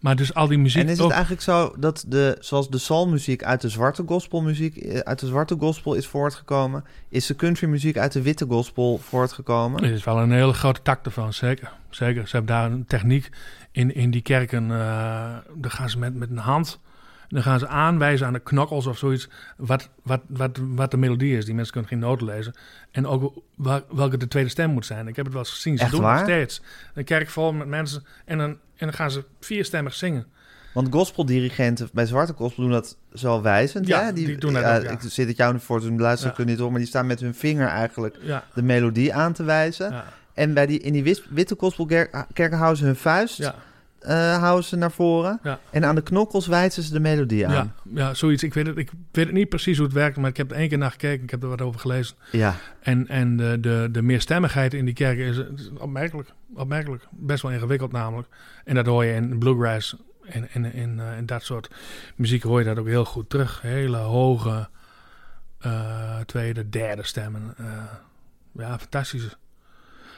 Maar 0.00 0.16
dus 0.16 0.34
al 0.34 0.46
die 0.48 0.58
muziek 0.58 0.82
En 0.82 0.88
is 0.88 0.96
het 0.96 1.06
ook- 1.06 1.10
eigenlijk 1.12 1.42
zo 1.42 1.74
dat 1.78 2.04
de, 2.08 2.36
zoals 2.40 2.70
de 2.70 2.78
soulmuziek 2.78 3.44
uit 3.44 3.60
de 3.60 3.68
zwarte 3.68 4.02
gospelmuziek, 4.06 4.76
eh, 4.76 4.98
uit 4.98 5.18
de 5.18 5.26
zwarte 5.26 5.56
gospel 5.58 5.94
is 5.94 6.06
voortgekomen, 6.06 6.84
is 7.08 7.26
de 7.26 7.36
countrymuziek 7.36 7.96
uit 7.98 8.12
de 8.12 8.22
witte 8.22 8.46
gospel 8.48 8.98
voortgekomen? 8.98 9.82
Er 9.84 9.90
is 9.92 10.04
wel 10.04 10.18
een 10.18 10.32
hele 10.32 10.52
grote 10.52 10.82
tak 10.82 11.04
ervan, 11.04 11.32
zeker. 11.32 11.72
Zeker. 11.90 12.28
Ze 12.28 12.36
hebben 12.36 12.54
daar 12.56 12.70
een 12.70 12.86
techniek 12.86 13.28
in, 13.72 13.94
in 13.94 14.10
die 14.10 14.22
kerken. 14.22 14.70
eh 14.70 15.36
dan 15.54 15.70
gaan 15.70 15.90
ze 15.90 15.98
met, 15.98 16.14
met 16.14 16.30
een 16.30 16.36
hand. 16.38 16.78
Dan 17.28 17.42
gaan 17.42 17.58
ze 17.58 17.66
aanwijzen 17.68 18.26
aan 18.26 18.32
de 18.32 18.38
knokkels 18.38 18.86
of 18.86 18.98
zoiets. 18.98 19.28
Wat, 19.56 19.88
wat, 20.02 20.20
wat, 20.26 20.58
wat 20.62 20.90
de 20.90 20.96
melodie 20.96 21.36
is. 21.36 21.44
Die 21.44 21.54
mensen 21.54 21.72
kunnen 21.72 21.90
geen 21.90 21.98
noten 21.98 22.26
lezen. 22.26 22.54
En 22.90 23.06
ook 23.06 23.42
wa- 23.56 23.82
welke 23.90 24.16
de 24.16 24.28
tweede 24.28 24.48
stem 24.50 24.70
moet 24.70 24.86
zijn. 24.86 25.08
Ik 25.08 25.16
heb 25.16 25.24
het 25.24 25.34
wel 25.34 25.42
eens 25.44 25.52
gezien. 25.52 25.76
Ze 25.76 25.82
Echt 25.82 25.92
doen 25.92 26.00
waar? 26.00 26.16
het 26.16 26.24
steeds. 26.26 26.62
Een 26.94 27.04
kerk 27.04 27.28
vol 27.30 27.52
met 27.52 27.66
mensen. 27.68 28.04
En 28.24 28.38
dan, 28.38 28.48
en 28.50 28.58
dan 28.86 28.92
gaan 28.92 29.10
ze 29.10 29.24
vierstemmig 29.40 29.94
zingen. 29.94 30.26
Want 30.74 30.88
gospeldirigenten 30.92 31.88
bij 31.92 32.06
zwarte 32.06 32.32
gospel 32.32 32.62
doen 32.62 32.72
dat 32.72 32.96
zo 33.14 33.42
wijzend. 33.42 33.86
Ja, 33.86 34.04
hè? 34.04 34.12
die 34.12 34.36
doen 34.38 34.52
dat 34.52 34.62
ja, 34.62 34.76
ook, 34.76 34.82
ja. 34.82 34.90
Ik 34.90 35.00
zit 35.00 35.28
het 35.28 35.36
jou 35.36 35.52
nu 35.52 35.60
voor 35.60 35.80
te 35.80 35.86
doen, 35.86 36.00
luisteren 36.00 36.30
Ja. 36.30 36.36
kunnen 36.36 36.52
niet 36.54 36.62
hoor, 36.62 36.70
maar 36.72 36.80
die 36.80 36.88
staan 36.88 37.06
met 37.06 37.20
hun 37.20 37.34
vinger 37.34 37.68
eigenlijk 37.68 38.16
de 38.54 38.62
melodie 38.62 39.14
aan 39.14 39.32
te 39.32 39.44
wijzen. 39.44 40.02
En 40.34 40.54
bij 40.54 40.66
die, 40.66 40.78
in 40.80 40.92
die 40.92 41.02
wis- 41.02 41.26
witte 41.30 41.54
gospelkerken 41.58 42.52
houden 42.52 42.76
ze 42.78 42.84
hun 42.84 42.96
vuist, 42.96 43.52
Eh, 43.98 44.38
houden 44.38 44.64
ze 44.64 44.76
naar 44.76 44.90
voren. 44.90 45.40
Ja. 45.42 45.60
En 45.70 45.84
aan 45.84 45.94
de 45.94 46.02
knokkels 46.02 46.46
wijzen 46.46 46.82
ze 46.82 46.92
de 46.92 47.00
melodie 47.00 47.46
aan. 47.46 47.52
Ja, 47.52 47.74
ja, 47.94 48.14
zoiets. 48.14 48.42
Ik 48.42 48.54
weet, 48.54 48.66
het, 48.66 48.76
ik 48.76 48.90
weet 49.10 49.24
het 49.24 49.34
niet 49.34 49.48
precies 49.48 49.76
hoe 49.76 49.86
het 49.86 49.94
werkt, 49.94 50.16
maar 50.16 50.30
ik 50.30 50.36
heb 50.36 50.50
er 50.50 50.56
één 50.56 50.68
keer 50.68 50.78
naar 50.78 50.90
gekeken. 50.90 51.22
Ik 51.22 51.30
heb 51.30 51.42
er 51.42 51.48
wat 51.48 51.60
over 51.60 51.80
gelezen. 51.80 52.16
Ja. 52.32 52.54
En, 52.80 53.08
en 53.08 53.36
de, 53.36 53.60
de, 53.60 53.88
de 53.92 54.02
meerstemmigheid 54.02 54.74
in 54.74 54.84
die 54.84 54.94
kerken 54.94 55.24
is, 55.24 55.36
is 55.36 55.70
opmerkelijk, 55.78 56.32
opmerkelijk. 56.54 57.06
Best 57.10 57.42
wel 57.42 57.52
ingewikkeld 57.52 57.92
namelijk. 57.92 58.28
En 58.64 58.74
dat 58.74 58.86
hoor 58.86 59.04
je 59.04 59.14
in 59.14 59.38
bluegrass 59.38 59.96
en, 60.24 60.48
en, 60.52 60.72
en, 60.72 61.00
eh, 61.00 61.16
en 61.16 61.26
dat 61.26 61.42
soort 61.42 61.70
muziek 62.16 62.42
hoor 62.42 62.58
je 62.58 62.64
dat 62.64 62.78
ook 62.78 62.86
heel 62.86 63.04
goed 63.04 63.30
terug. 63.30 63.60
Hele 63.62 63.96
hoge 63.96 64.68
eh, 65.58 66.18
tweede, 66.20 66.68
derde 66.68 67.02
stemmen. 67.02 67.54
ja, 68.52 68.78
fantastisch. 68.78 69.36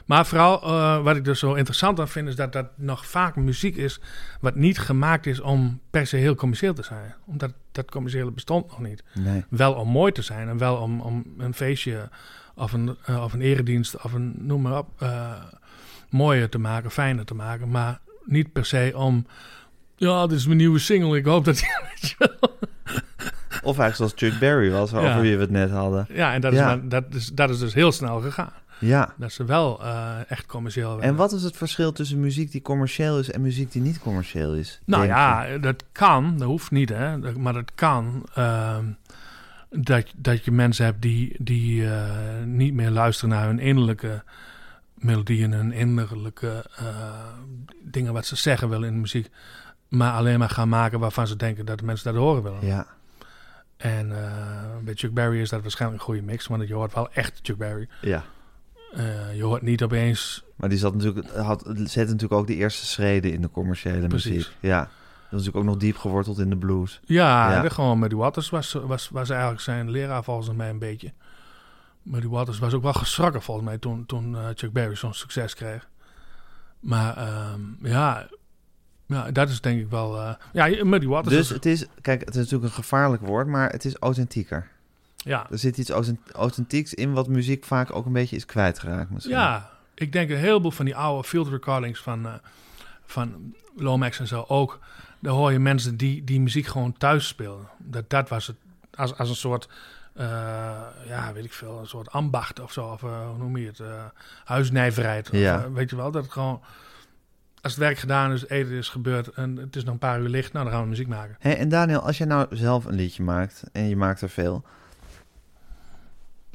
Maar 0.08 0.26
vooral 0.26 0.62
eh, 0.62 1.02
wat 1.02 1.16
ik 1.16 1.24
dus 1.24 1.38
zo 1.38 1.54
interessant 1.54 2.00
aan 2.00 2.08
vind, 2.08 2.28
is 2.28 2.36
dat 2.36 2.52
dat 2.52 2.66
nog 2.76 3.06
vaak 3.06 3.36
muziek 3.36 3.76
is 3.76 4.00
wat 4.40 4.54
niet 4.54 4.78
gemaakt 4.78 5.26
is 5.26 5.40
om 5.40 5.80
per 5.90 6.06
se 6.06 6.16
heel 6.16 6.34
commercieel 6.34 6.74
te 6.74 6.82
zijn. 6.82 7.14
Omdat 7.26 7.52
dat 7.72 7.90
commerciële 7.90 8.30
bestond 8.30 8.66
nog 8.70 8.80
niet 8.80 9.02
Nee. 9.14 9.44
wel 9.50 9.74
om 9.74 9.88
mooi 9.88 10.12
te 10.12 10.22
zijn 10.22 10.48
en 10.48 10.58
wel 10.58 10.76
om, 10.76 11.00
om 11.00 11.24
een 11.38 11.54
feestje 11.54 12.08
of 12.54 12.72
een, 12.72 12.96
eh, 13.04 13.22
of 13.22 13.32
een 13.32 13.40
eredienst 13.40 14.02
of 14.02 14.12
een 14.12 14.34
noem 14.38 14.62
maar 14.62 14.78
op 14.78 14.88
eh, 14.98 15.32
mooier 16.10 16.48
te 16.48 16.58
maken, 16.58 16.90
fijner 16.90 17.24
te 17.24 17.34
maken, 17.34 17.68
maar 17.70 18.00
niet 18.24 18.52
per 18.52 18.64
se 18.66 18.92
om 18.94 19.26
ja, 19.96 20.26
dit 20.26 20.38
is 20.38 20.46
mijn 20.46 20.58
nieuwe 20.58 20.78
single. 20.78 21.16
Ik 21.18 21.24
hoop 21.24 21.44
dat. 21.44 21.62
Of 23.62 23.78
eigenlijk 23.78 23.94
zoals 23.96 24.12
Chuck 24.16 24.38
Berry 24.40 24.70
was, 24.70 24.94
over 24.94 25.08
Ja. 25.08 25.20
wie 25.20 25.34
we 25.34 25.40
het 25.40 25.50
net 25.50 25.70
hadden. 25.70 26.06
Ja, 26.10 26.32
en 26.34 26.40
dat, 26.40 26.52
Is 26.52 26.58
maar, 26.60 26.88
dat, 26.88 27.04
is, 27.10 27.26
dat 27.28 27.50
is 27.50 27.58
dus 27.58 27.74
heel 27.74 27.92
snel 27.92 28.20
gegaan. 28.20 28.52
Ja. 28.80 29.14
Dat 29.16 29.32
ze 29.32 29.44
wel 29.44 29.82
eh, 29.82 30.16
echt 30.28 30.46
commercieel 30.46 30.88
werden. 30.88 31.08
En 31.08 31.16
wat 31.16 31.32
is 31.32 31.42
het 31.42 31.56
verschil 31.56 31.92
tussen 31.92 32.20
muziek 32.20 32.52
die 32.52 32.62
commercieel 32.62 33.18
is 33.18 33.30
en 33.30 33.40
muziek 33.40 33.72
die 33.72 33.82
niet 33.82 33.98
commercieel 33.98 34.54
is? 34.54 34.80
Nou 34.84 35.02
je? 35.02 35.08
ja, 35.08 35.58
dat 35.58 35.84
kan, 35.92 36.38
dat 36.38 36.48
hoeft 36.48 36.70
niet, 36.70 36.88
hè, 36.88 37.18
maar 37.32 37.52
dat 37.52 37.72
kan. 37.74 38.28
ehm, 38.34 38.84
dat, 39.70 40.12
dat 40.16 40.44
je 40.44 40.50
mensen 40.50 40.84
hebt 40.84 41.02
die, 41.02 41.36
die 41.38 41.90
eh, 41.90 42.44
niet 42.44 42.74
meer 42.74 42.90
luisteren 42.90 43.34
naar 43.34 43.46
hun 43.46 43.58
innerlijke 43.58 44.22
melodieën, 44.94 45.52
hun 45.52 45.72
innerlijke 45.72 46.64
eh, 46.76 46.84
dingen 47.82 48.12
wat 48.12 48.26
ze 48.26 48.36
zeggen 48.36 48.68
willen 48.68 48.88
in 48.88 48.94
de 48.94 49.00
muziek, 49.00 49.30
maar 49.88 50.12
alleen 50.12 50.38
maar 50.38 50.50
gaan 50.50 50.68
maken 50.68 50.98
waarvan 50.98 51.26
ze 51.26 51.36
denken 51.36 51.66
dat 51.66 51.78
de 51.78 51.84
mensen 51.84 52.12
dat 52.12 52.22
horen 52.22 52.42
willen. 52.42 52.66
Ja. 52.66 52.86
En 53.76 54.24
eh, 54.24 54.76
bij 54.84 54.94
Chuck 54.94 55.14
Berry 55.14 55.40
is 55.40 55.48
dat 55.48 55.62
waarschijnlijk 55.62 56.00
een 56.00 56.06
goede 56.06 56.22
mix, 56.22 56.46
want 56.46 56.68
je 56.68 56.74
hoort 56.74 56.94
wel 56.94 57.12
echt 57.12 57.40
Chuck 57.42 57.56
Berry. 57.56 57.88
ja. 58.00 58.24
Eh, 58.94 59.36
je 59.36 59.42
hoort 59.42 59.62
niet 59.62 59.82
opeens 59.82 60.44
Maar 60.56 60.68
die 60.68 60.78
zat 60.78 60.94
natuurlijk, 60.94 61.30
had, 61.30 61.62
zette 61.74 61.98
natuurlijk 62.12 62.32
ook 62.32 62.46
de 62.46 62.54
eerste 62.54 62.86
schreden 62.86 63.32
in 63.32 63.40
de 63.42 63.50
commerciële 63.50 64.06
Precies. 64.06 64.30
muziek. 64.32 64.52
Ja. 64.60 64.78
Dat 64.78 65.40
is 65.40 65.46
natuurlijk 65.46 65.56
ook 65.56 65.64
nog 65.64 65.76
diep 65.76 65.96
geworteld 65.96 66.38
in 66.38 66.50
de 66.50 66.56
blues. 66.56 67.00
Ja, 67.04 67.52
Ja. 67.52 67.68
gewoon 67.68 67.98
Muddy 67.98 68.14
Waters 68.16 68.50
was, 68.50 68.72
was, 68.72 69.08
was 69.08 69.30
eigenlijk 69.30 69.60
zijn 69.60 69.90
leraar 69.90 70.24
volgens 70.24 70.56
mij 70.56 70.70
een 70.70 70.78
beetje. 70.78 71.12
Muddy 72.02 72.26
Waters 72.28 72.58
was 72.58 72.74
ook 72.74 72.82
wel 72.82 72.92
geschrokken 72.92 73.42
volgens 73.42 73.66
mij 73.66 73.78
toen, 73.78 74.06
toen 74.06 74.36
eh, 74.36 74.46
Chuck 74.54 74.72
Berry 74.72 74.94
zo'n 74.94 75.14
succes 75.14 75.54
kreeg. 75.54 75.88
Maar 76.80 77.16
ehm, 77.16 77.60
ja, 77.82 78.28
ja, 79.06 79.30
dat 79.30 79.48
is 79.48 79.60
denk 79.60 79.80
ik 79.80 79.90
wel... 79.90 80.20
eh, 80.20 80.34
ja, 80.52 80.84
Muddy 80.84 81.06
Waters 81.06 81.34
Dus 81.34 81.44
is... 81.48 81.54
het 81.54 81.66
is, 81.66 81.86
kijk, 82.00 82.20
het 82.20 82.28
is 82.34 82.36
natuurlijk 82.36 82.64
een 82.64 82.82
gevaarlijk 82.82 83.22
woord, 83.26 83.46
maar 83.46 83.70
het 83.70 83.84
is 83.84 83.96
authentieker. 83.96 84.70
Ja, 85.24 85.46
Er 85.50 85.58
zit 85.58 85.78
iets 85.78 85.90
authent- 85.90 86.30
authentieks 86.32 86.94
in 86.94 87.12
wat 87.12 87.28
muziek 87.28 87.64
vaak 87.64 87.94
ook 87.94 88.06
een 88.06 88.12
beetje 88.12 88.36
is 88.36 88.46
kwijtgeraakt 88.46 89.10
misschien. 89.10 89.34
ja, 89.34 89.70
ik 89.94 90.12
denk 90.12 90.30
een 90.30 90.36
heleboel 90.36 90.70
van 90.70 90.84
die 90.84 90.96
oude 90.96 91.28
field 91.28 91.48
recordings 91.48 92.00
van, 92.00 92.26
eh, 92.26 92.32
van 93.04 93.54
Lomax 93.76 94.18
en 94.20 94.26
zo 94.26 94.44
ook. 94.48 94.78
Daar 95.20 95.32
hoor 95.32 95.52
je 95.52 95.58
mensen 95.58 95.96
die, 95.96 96.24
die 96.24 96.40
muziek 96.40 96.66
gewoon 96.66 96.92
thuis 96.98 97.26
spelen. 97.26 97.68
Dat, 97.78 98.10
dat 98.10 98.28
was 98.28 98.46
het, 98.46 98.56
als, 98.94 99.16
als 99.16 99.28
een 99.28 99.34
soort... 99.36 99.68
eh, 100.14 100.26
ja, 101.06 101.32
weet 101.32 101.44
ik 101.44 101.52
veel, 101.52 101.78
een 101.78 101.86
soort 101.86 102.10
ambacht 102.10 102.60
of 102.60 102.72
zo. 102.72 102.86
Of 102.86 103.02
eh, 103.02 103.28
hoe 103.28 103.38
noem 103.38 103.56
je 103.56 103.66
het? 103.66 103.80
huisnijverheid. 104.44 105.30
Of, 105.30 105.38
Ja. 105.38 105.62
eh, 105.64 105.72
weet 105.72 105.90
je 105.90 105.96
wel, 105.96 106.10
dat 106.10 106.22
het 106.22 106.32
gewoon... 106.32 106.60
Als 107.62 107.72
het 107.72 107.82
werk 107.82 107.98
gedaan 107.98 108.32
is, 108.32 108.48
eten 108.48 108.72
is 108.72 108.88
gebeurd 108.88 109.28
en 109.28 109.56
het 109.56 109.76
is 109.76 109.84
nog 109.84 109.92
een 109.92 109.98
paar 109.98 110.20
uur 110.20 110.28
licht, 110.28 110.52
nou 110.52 110.64
dan 110.64 110.74
gaan 110.74 110.82
we 110.82 110.88
muziek 110.88 111.08
maken. 111.08 111.36
Hé, 111.38 111.50
en 111.50 111.68
Daniel, 111.68 112.00
als 112.00 112.18
jij 112.18 112.26
nou 112.26 112.56
zelf 112.56 112.84
een 112.84 112.94
liedje 112.94 113.22
maakt 113.22 113.62
en 113.72 113.88
je 113.88 113.96
maakt 113.96 114.20
er 114.20 114.28
veel, 114.28 114.64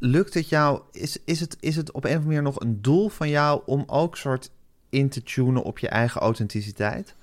lukt 0.04 0.34
het 0.34 0.50
jou, 0.50 0.82
is, 0.92 1.18
is, 1.26 1.40
het, 1.40 1.58
is 1.60 1.76
het 1.76 1.92
op 1.92 2.04
een 2.04 2.10
of 2.10 2.16
andere 2.16 2.36
manier 2.36 2.52
nog 2.52 2.60
een 2.62 2.82
doel 2.82 3.10
van 3.10 3.30
jou 3.30 3.62
om 3.66 3.84
ook 3.88 4.18
soort 4.18 4.52
in 4.90 5.10
te 5.10 5.24
tunen 5.24 5.64
op 5.64 5.80
je 5.80 5.88
eigen 5.88 6.22
authenticiteit? 6.22 7.16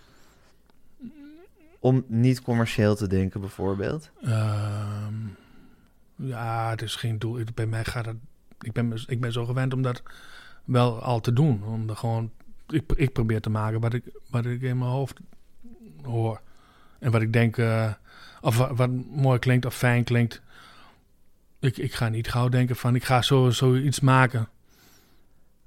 Om 1.79 2.05
niet 2.07 2.43
commercieel 2.43 2.95
te 2.97 3.07
denken 3.07 3.41
bijvoorbeeld? 3.41 4.11
Ehm, 4.23 5.15
ja, 6.17 6.71
het 6.71 6.83
is 6.83 6.97
geen 6.97 7.19
doel. 7.19 7.39
Bij 7.55 7.67
mij 7.67 7.85
gaat 7.85 8.07
het. 8.07 8.17
Ik 8.61 8.73
ben, 8.73 9.03
ik 9.07 9.21
ben 9.21 9.33
zo 9.33 9.45
gewend 9.45 9.75
om 9.75 9.83
dat 9.83 10.03
wel 10.65 11.03
al 11.03 11.21
te 11.21 11.33
doen. 11.33 11.65
Om 11.65 11.89
er 11.89 11.97
gewoon. 11.97 12.31
Ik, 12.69 12.93
ik 12.93 13.13
probeer 13.13 13.41
te 13.41 13.51
maken 13.51 13.81
wat 13.81 13.95
ik, 13.95 14.05
wat 14.31 14.45
ik 14.45 14.63
in 14.63 14.79
mijn 14.79 14.91
hoofd 14.91 15.19
hoor. 16.03 16.41
En 16.99 17.11
wat 17.11 17.23
ik 17.23 17.33
denk. 17.33 17.57
eh, 17.57 17.93
of 18.41 18.57
wat 18.57 18.91
mooi 19.11 19.39
klinkt 19.39 19.67
of 19.67 19.75
fijn 19.75 20.05
klinkt. 20.05 20.43
Ik, 21.61 21.77
ik 21.77 21.95
ga 21.95 22.09
niet 22.09 22.29
gauw 22.31 22.49
denken 22.49 22.77
van. 22.77 22.95
Ik 22.95 23.05
ga 23.05 23.23
zo, 23.23 23.51
zoiets 23.51 24.01
maken. 24.01 24.49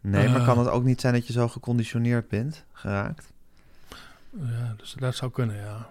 Nee, 0.01 0.29
maar 0.29 0.39
Eh. 0.39 0.45
kan 0.45 0.57
het 0.59 0.67
ook 0.67 0.83
niet 0.83 1.01
zijn 1.01 1.13
dat 1.13 1.27
je 1.27 1.33
zo 1.33 1.47
geconditioneerd 1.47 2.27
bent, 2.27 2.65
geraakt? 2.71 3.31
Ja, 4.31 4.73
dus 4.77 4.95
dat 4.99 5.15
zou 5.15 5.31
kunnen, 5.31 5.55
ja. 5.55 5.89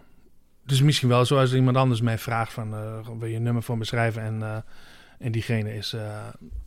Dus 0.66 0.82
misschien 0.82 1.08
wel 1.08 1.24
zoals 1.24 1.54
iemand 1.54 1.76
anders 1.76 2.00
mij 2.00 2.18
vraagt 2.18 2.52
van... 2.52 2.74
eh, 2.74 3.08
wil 3.18 3.28
je 3.28 3.36
een 3.36 3.42
nummer 3.42 3.62
voor 3.62 3.78
me 3.78 3.84
schrijven? 3.84 4.22
En, 4.22 4.42
eh, 4.42 4.56
en 5.18 5.32
diegene 5.32 5.74
is, 5.74 5.96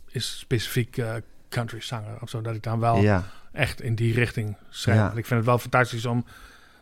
is 0.08 0.40
specifiek 0.40 1.02
country 1.50 1.82
zanger 1.82 2.22
of 2.22 2.30
zo. 2.30 2.42
Dat 2.42 2.56
ik 2.56 2.64
dan 2.64 2.80
wel 2.80 2.98
Ja, 2.98 3.24
echt 3.52 3.82
in 3.82 3.96
die 3.96 4.14
richting 4.14 4.58
schrijf. 4.70 4.98
Ja. 5.00 5.08
Ik 5.08 5.26
vind 5.26 5.30
het 5.40 5.46
wel 5.46 5.58
fantastisch 5.60 6.06
om, 6.06 6.26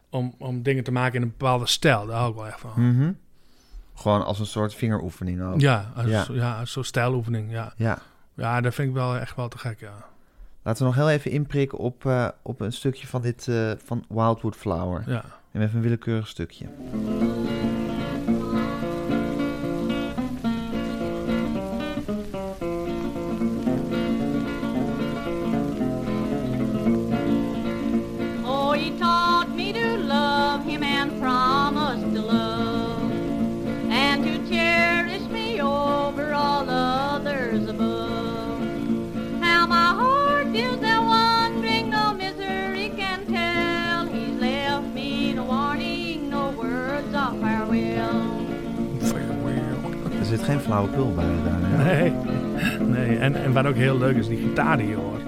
om, 0.10 0.36
om 0.38 0.62
dingen 0.64 0.84
te 0.84 0.92
maken 0.92 1.16
in 1.16 1.22
een 1.22 1.34
bepaalde 1.38 1.68
stijl. 1.68 2.06
Daar 2.06 2.18
hou 2.18 2.30
ik 2.30 2.36
wel 2.36 2.48
echt 2.48 2.60
van. 2.60 2.88
Mhm. 2.92 3.12
Gewoon 3.94 4.26
als 4.26 4.40
een 4.40 4.46
soort 4.46 4.76
vingeroefening 4.76 5.42
ook. 5.42 5.60
Ja, 5.60 5.92
als, 5.96 6.06
Ja. 6.06 6.26
ja. 6.32 6.66
zo'n 6.66 6.84
stijloefening, 6.84 7.52
ja. 7.52 7.74
ja. 7.76 7.98
Ja, 8.36 8.62
dat 8.62 8.74
vind 8.74 8.88
ik 8.88 8.94
wel 8.94 9.18
echt 9.18 9.36
wel 9.36 9.48
te 9.48 9.58
gek, 9.58 9.80
ja. 9.80 10.06
Laten 10.64 10.82
we 10.82 10.88
nog 10.88 10.96
heel 10.96 11.10
even 11.10 11.32
inprikken 11.32 11.78
op, 11.78 12.06
eh, 12.06 12.28
op 12.42 12.60
een 12.60 12.74
stukje 12.74 13.08
van 13.08 13.22
dit 13.22 13.48
eh, 13.48 13.72
van 13.86 14.06
Wildwood 14.10 14.56
Flower. 14.56 15.04
ja. 15.08 15.24
En 15.52 15.62
even 15.62 15.76
een 15.76 15.82
willekeurig 15.82 16.28
stukje. 16.28 16.66
Geen 50.54 50.62
flauwekul 50.62 51.14
bij 51.14 51.26
daar. 51.26 51.60
Ja. 51.70 51.84
Nee, 51.84 52.14
nee. 52.88 53.18
En, 53.18 53.36
en 53.44 53.54
wat 53.54 53.66
ook 53.66 53.76
heel 53.76 53.98
leuk 53.98 54.16
is, 54.16 54.28
die 54.28 54.38
gitaar 54.38 54.78
die 54.78 54.88
je 54.88 54.96
hoort. 54.96 55.22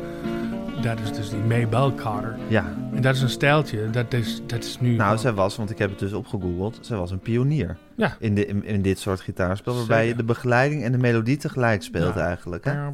dat 0.81 0.99
is 0.99 1.13
dus 1.13 1.29
die 1.29 1.39
Maybelle 1.39 1.95
Carter. 1.95 2.35
Ja, 2.47 2.65
En 2.93 3.01
dat 3.01 3.15
is 3.15 3.21
een 3.21 3.29
stijltje, 3.29 3.89
dat 3.89 4.13
is, 4.13 4.41
dat 4.47 4.63
is 4.63 4.79
nu... 4.79 4.95
nou, 4.95 5.17
zij 5.17 5.33
was, 5.33 5.55
want 5.57 5.69
ik 5.69 5.77
heb 5.77 5.89
het 5.89 5.99
dus 5.99 6.13
opgegoogeld, 6.13 6.77
zij 6.81 6.97
was 6.97 7.11
een 7.11 7.19
pionier 7.19 7.77
Ja. 7.95 8.15
in, 8.19 8.35
de, 8.35 8.45
in, 8.45 8.63
in 8.65 8.81
dit 8.81 8.99
soort 8.99 9.21
gitaarspel, 9.21 9.75
waarbij 9.75 10.07
je 10.07 10.15
de 10.15 10.23
begeleiding 10.23 10.83
en 10.83 10.91
de 10.91 10.97
melodie 10.97 11.37
tegelijk 11.37 11.83
speelt 11.83 12.15
Ja. 12.15 12.21
eigenlijk. 12.25 12.63
Hè? 12.65 12.71
En 12.71 12.91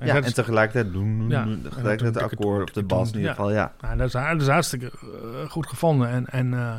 Ja, 0.00 0.14
en 0.14 0.24
is- 0.24 0.32
tegelijkertijd 0.34 0.92
doen, 0.92 1.24
Ja. 1.28 1.46
tegelijkertijd 1.62 2.14
de 2.14 2.20
doen- 2.20 2.28
akkoorden 2.30 2.62
of 2.62 2.70
de 2.72 2.82
bas 2.82 3.08
in 3.10 3.14
ieder 3.16 3.22
Ja. 3.30 3.34
geval, 3.36 3.52
ja. 3.52 3.72
Dat, 3.96 4.06
is, 4.06 4.12
dat 4.12 4.40
is 4.40 4.48
hartstikke 4.48 4.86
eh, 4.86 5.50
goed 5.50 5.66
gevonden 5.66 6.08
en, 6.08 6.26
en 6.26 6.54
eh, 6.54 6.74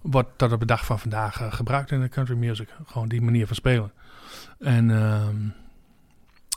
wordt 0.00 0.28
tot 0.36 0.52
op 0.52 0.60
de 0.60 0.66
dag 0.66 0.84
van 0.84 0.98
vandaag 0.98 1.40
eh, 1.40 1.52
gebruikt 1.52 1.90
in 1.90 2.00
de 2.00 2.08
country 2.08 2.36
music. 2.36 2.68
Gewoon 2.86 3.08
die 3.08 3.22
manier 3.22 3.46
van 3.46 3.56
spelen. 3.56 3.92
En, 4.58 4.90
ehm, 4.90 5.36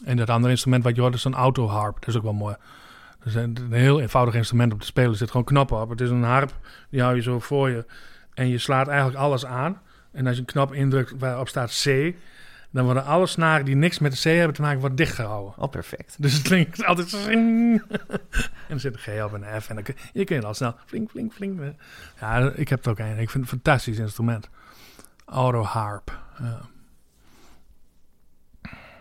en 0.05 0.17
dat 0.17 0.29
andere 0.29 0.51
instrument 0.51 0.83
wat 0.83 0.95
je 0.95 1.01
hoort 1.01 1.13
is 1.13 1.23
een 1.23 1.33
autoharp. 1.33 1.99
Dat 1.99 2.07
is 2.07 2.15
ook 2.15 2.23
wel 2.23 2.33
mooi. 2.33 2.55
Dat 3.23 3.33
een, 3.33 3.57
een 3.57 3.71
heel 3.71 3.99
eenvoudig 3.99 4.35
instrument 4.35 4.73
om 4.73 4.79
te 4.79 4.85
spelen. 4.85 5.11
Er 5.11 5.17
zit 5.17 5.31
gewoon 5.31 5.45
knoppen 5.45 5.81
op. 5.81 5.89
Het 5.89 6.01
is 6.01 6.09
een 6.09 6.23
harp, 6.23 6.57
die 6.89 7.01
hou 7.01 7.15
je 7.15 7.21
zo 7.21 7.39
voor 7.39 7.69
je. 7.69 7.85
En 8.33 8.47
je 8.47 8.57
slaat 8.57 8.87
eigenlijk 8.87 9.17
alles 9.17 9.45
aan. 9.45 9.81
En 10.11 10.25
als 10.27 10.35
je 10.35 10.41
een 10.41 10.47
knop 10.47 10.73
indrukt 10.73 11.13
waarop 11.17 11.47
staat 11.47 11.81
C... 11.83 12.15
dan 12.73 12.85
worden 12.85 13.05
alle 13.05 13.27
snaren 13.27 13.65
die 13.65 13.75
niks 13.75 13.99
met 13.99 14.11
de 14.11 14.17
C 14.17 14.23
hebben 14.23 14.53
te 14.55 14.61
maken, 14.61 14.79
worden 14.79 14.97
dichtgehouden. 14.97 15.53
Oh, 15.57 15.69
perfect. 15.69 16.15
Dus 16.19 16.33
het 16.33 16.41
klinkt 16.41 16.85
altijd 16.85 17.09
zing. 17.09 17.81
en 18.67 18.69
er 18.69 18.79
zit 18.79 18.93
een 18.93 18.99
G 18.99 19.23
op 19.23 19.33
en 19.33 19.53
een 19.53 19.61
F. 19.61 19.69
En 19.69 19.75
dan 19.75 19.83
kun 19.83 19.95
je 20.13 20.23
kunt 20.23 20.43
al 20.43 20.53
snel 20.53 20.75
flink, 20.85 21.09
flink, 21.09 21.33
flink. 21.33 21.59
Ja, 22.19 22.51
ik 22.55 22.69
heb 22.69 22.79
het 22.79 22.87
ook 22.87 22.99
een. 22.99 23.09
Ik 23.09 23.29
vind 23.29 23.33
het 23.33 23.35
een 23.35 23.47
fantastisch 23.47 23.97
instrument. 23.97 24.49
Auto 25.25 25.61
harp. 25.61 26.19
Ja. 26.39 26.61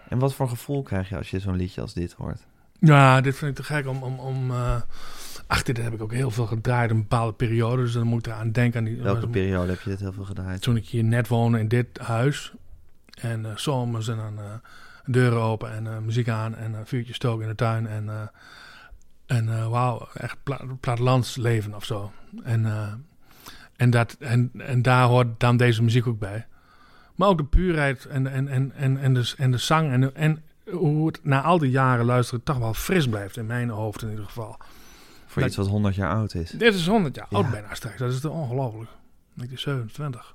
En 0.08 0.18
wat 0.18 0.34
voor 0.34 0.48
gevoel 0.48 0.82
krijg 0.82 1.08
je 1.08 1.16
als 1.16 1.30
je 1.30 1.38
zo'n 1.38 1.56
liedje 1.56 1.80
als 1.80 1.94
dit 1.94 2.12
hoort? 2.12 2.46
Ja, 2.78 3.20
dit 3.20 3.36
vind 3.36 3.50
ik 3.50 3.64
te 3.64 3.72
gek 3.72 3.86
om... 3.86 4.02
om, 4.02 4.18
om 4.18 4.50
eh, 4.50 4.80
ach, 5.46 5.62
dit 5.62 5.76
heb 5.76 5.92
ik 5.92 6.02
ook 6.02 6.12
heel 6.12 6.30
veel 6.30 6.46
gedraaid 6.46 6.90
in 6.90 6.96
een 6.96 7.02
bepaalde 7.02 7.32
periode. 7.32 7.82
Dus 7.82 7.92
dan 7.92 8.06
moet 8.06 8.26
ik 8.26 8.32
eraan 8.32 8.52
denken. 8.52 8.78
Aan 8.78 8.84
die, 8.84 9.02
Welke 9.02 9.28
periode 9.28 9.70
heb 9.70 9.80
je 9.80 9.90
dit 9.90 10.00
heel 10.00 10.12
veel 10.12 10.24
gedraaid? 10.24 10.62
Toen 10.62 10.76
ik 10.76 10.88
hier 10.88 11.04
net 11.04 11.28
woonde 11.28 11.58
in 11.58 11.68
dit 11.68 11.98
huis. 11.98 12.52
En 13.20 13.46
eh 13.46 13.56
zomers 13.56 14.08
en 14.08 14.16
dan 14.16 14.38
eh, 14.38 14.44
deuren 15.04 15.40
open 15.40 15.72
en 15.72 15.86
eh, 15.86 15.98
muziek 15.98 16.28
aan. 16.28 16.54
En 16.56 16.72
een 16.74 16.86
vuurtje 16.86 17.14
stoken 17.14 17.42
in 17.42 17.48
de 17.48 17.54
tuin. 17.54 17.86
En, 17.86 18.30
en 19.26 19.70
wauw, 19.70 20.08
echt 20.14 20.36
pla 20.42 20.60
plattelandsleven 20.80 21.74
of 21.74 21.84
zo. 21.84 22.12
En, 22.42 22.66
en, 23.76 23.90
dat, 23.90 24.16
en, 24.18 24.50
en 24.58 24.82
daar 24.82 25.06
hoort 25.06 25.40
dan 25.40 25.56
deze 25.56 25.82
muziek 25.82 26.06
ook 26.06 26.18
bij. 26.18 26.46
Maar 27.14 27.28
ook 27.28 27.38
de 27.38 27.44
puurheid 27.44 28.04
en, 28.04 28.26
en, 28.26 28.48
en, 28.48 28.72
en, 28.72 28.96
en, 28.98 29.14
de, 29.14 29.34
en 29.36 29.50
de 29.50 29.58
zang. 29.58 29.92
En, 29.92 30.14
en 30.14 30.42
hoe 30.70 31.06
het 31.06 31.24
na 31.24 31.42
al 31.42 31.58
die 31.58 31.70
jaren 31.70 32.04
luisteren 32.04 32.42
toch 32.44 32.58
wel 32.58 32.74
fris 32.74 33.08
blijft. 33.08 33.36
In 33.36 33.46
mijn 33.46 33.68
hoofd 33.68 34.02
in 34.02 34.10
ieder 34.10 34.24
geval. 34.24 34.56
Voor 35.26 35.40
Dat- 35.42 35.50
iets 35.50 35.56
wat 35.60 35.68
100 35.68 35.94
jaar 35.94 36.14
oud 36.14 36.34
is. 36.34 36.50
Dit 36.50 36.74
is 36.74 36.86
100 36.86 37.14
jaar 37.16 37.26
oud 37.30 37.50
bijna 37.50 37.74
straks. 37.74 37.98
Dat 37.98 38.12
is 38.12 38.20
toch 38.20 38.32
ongelooflijk. 38.32 38.90
1927. 39.34 40.34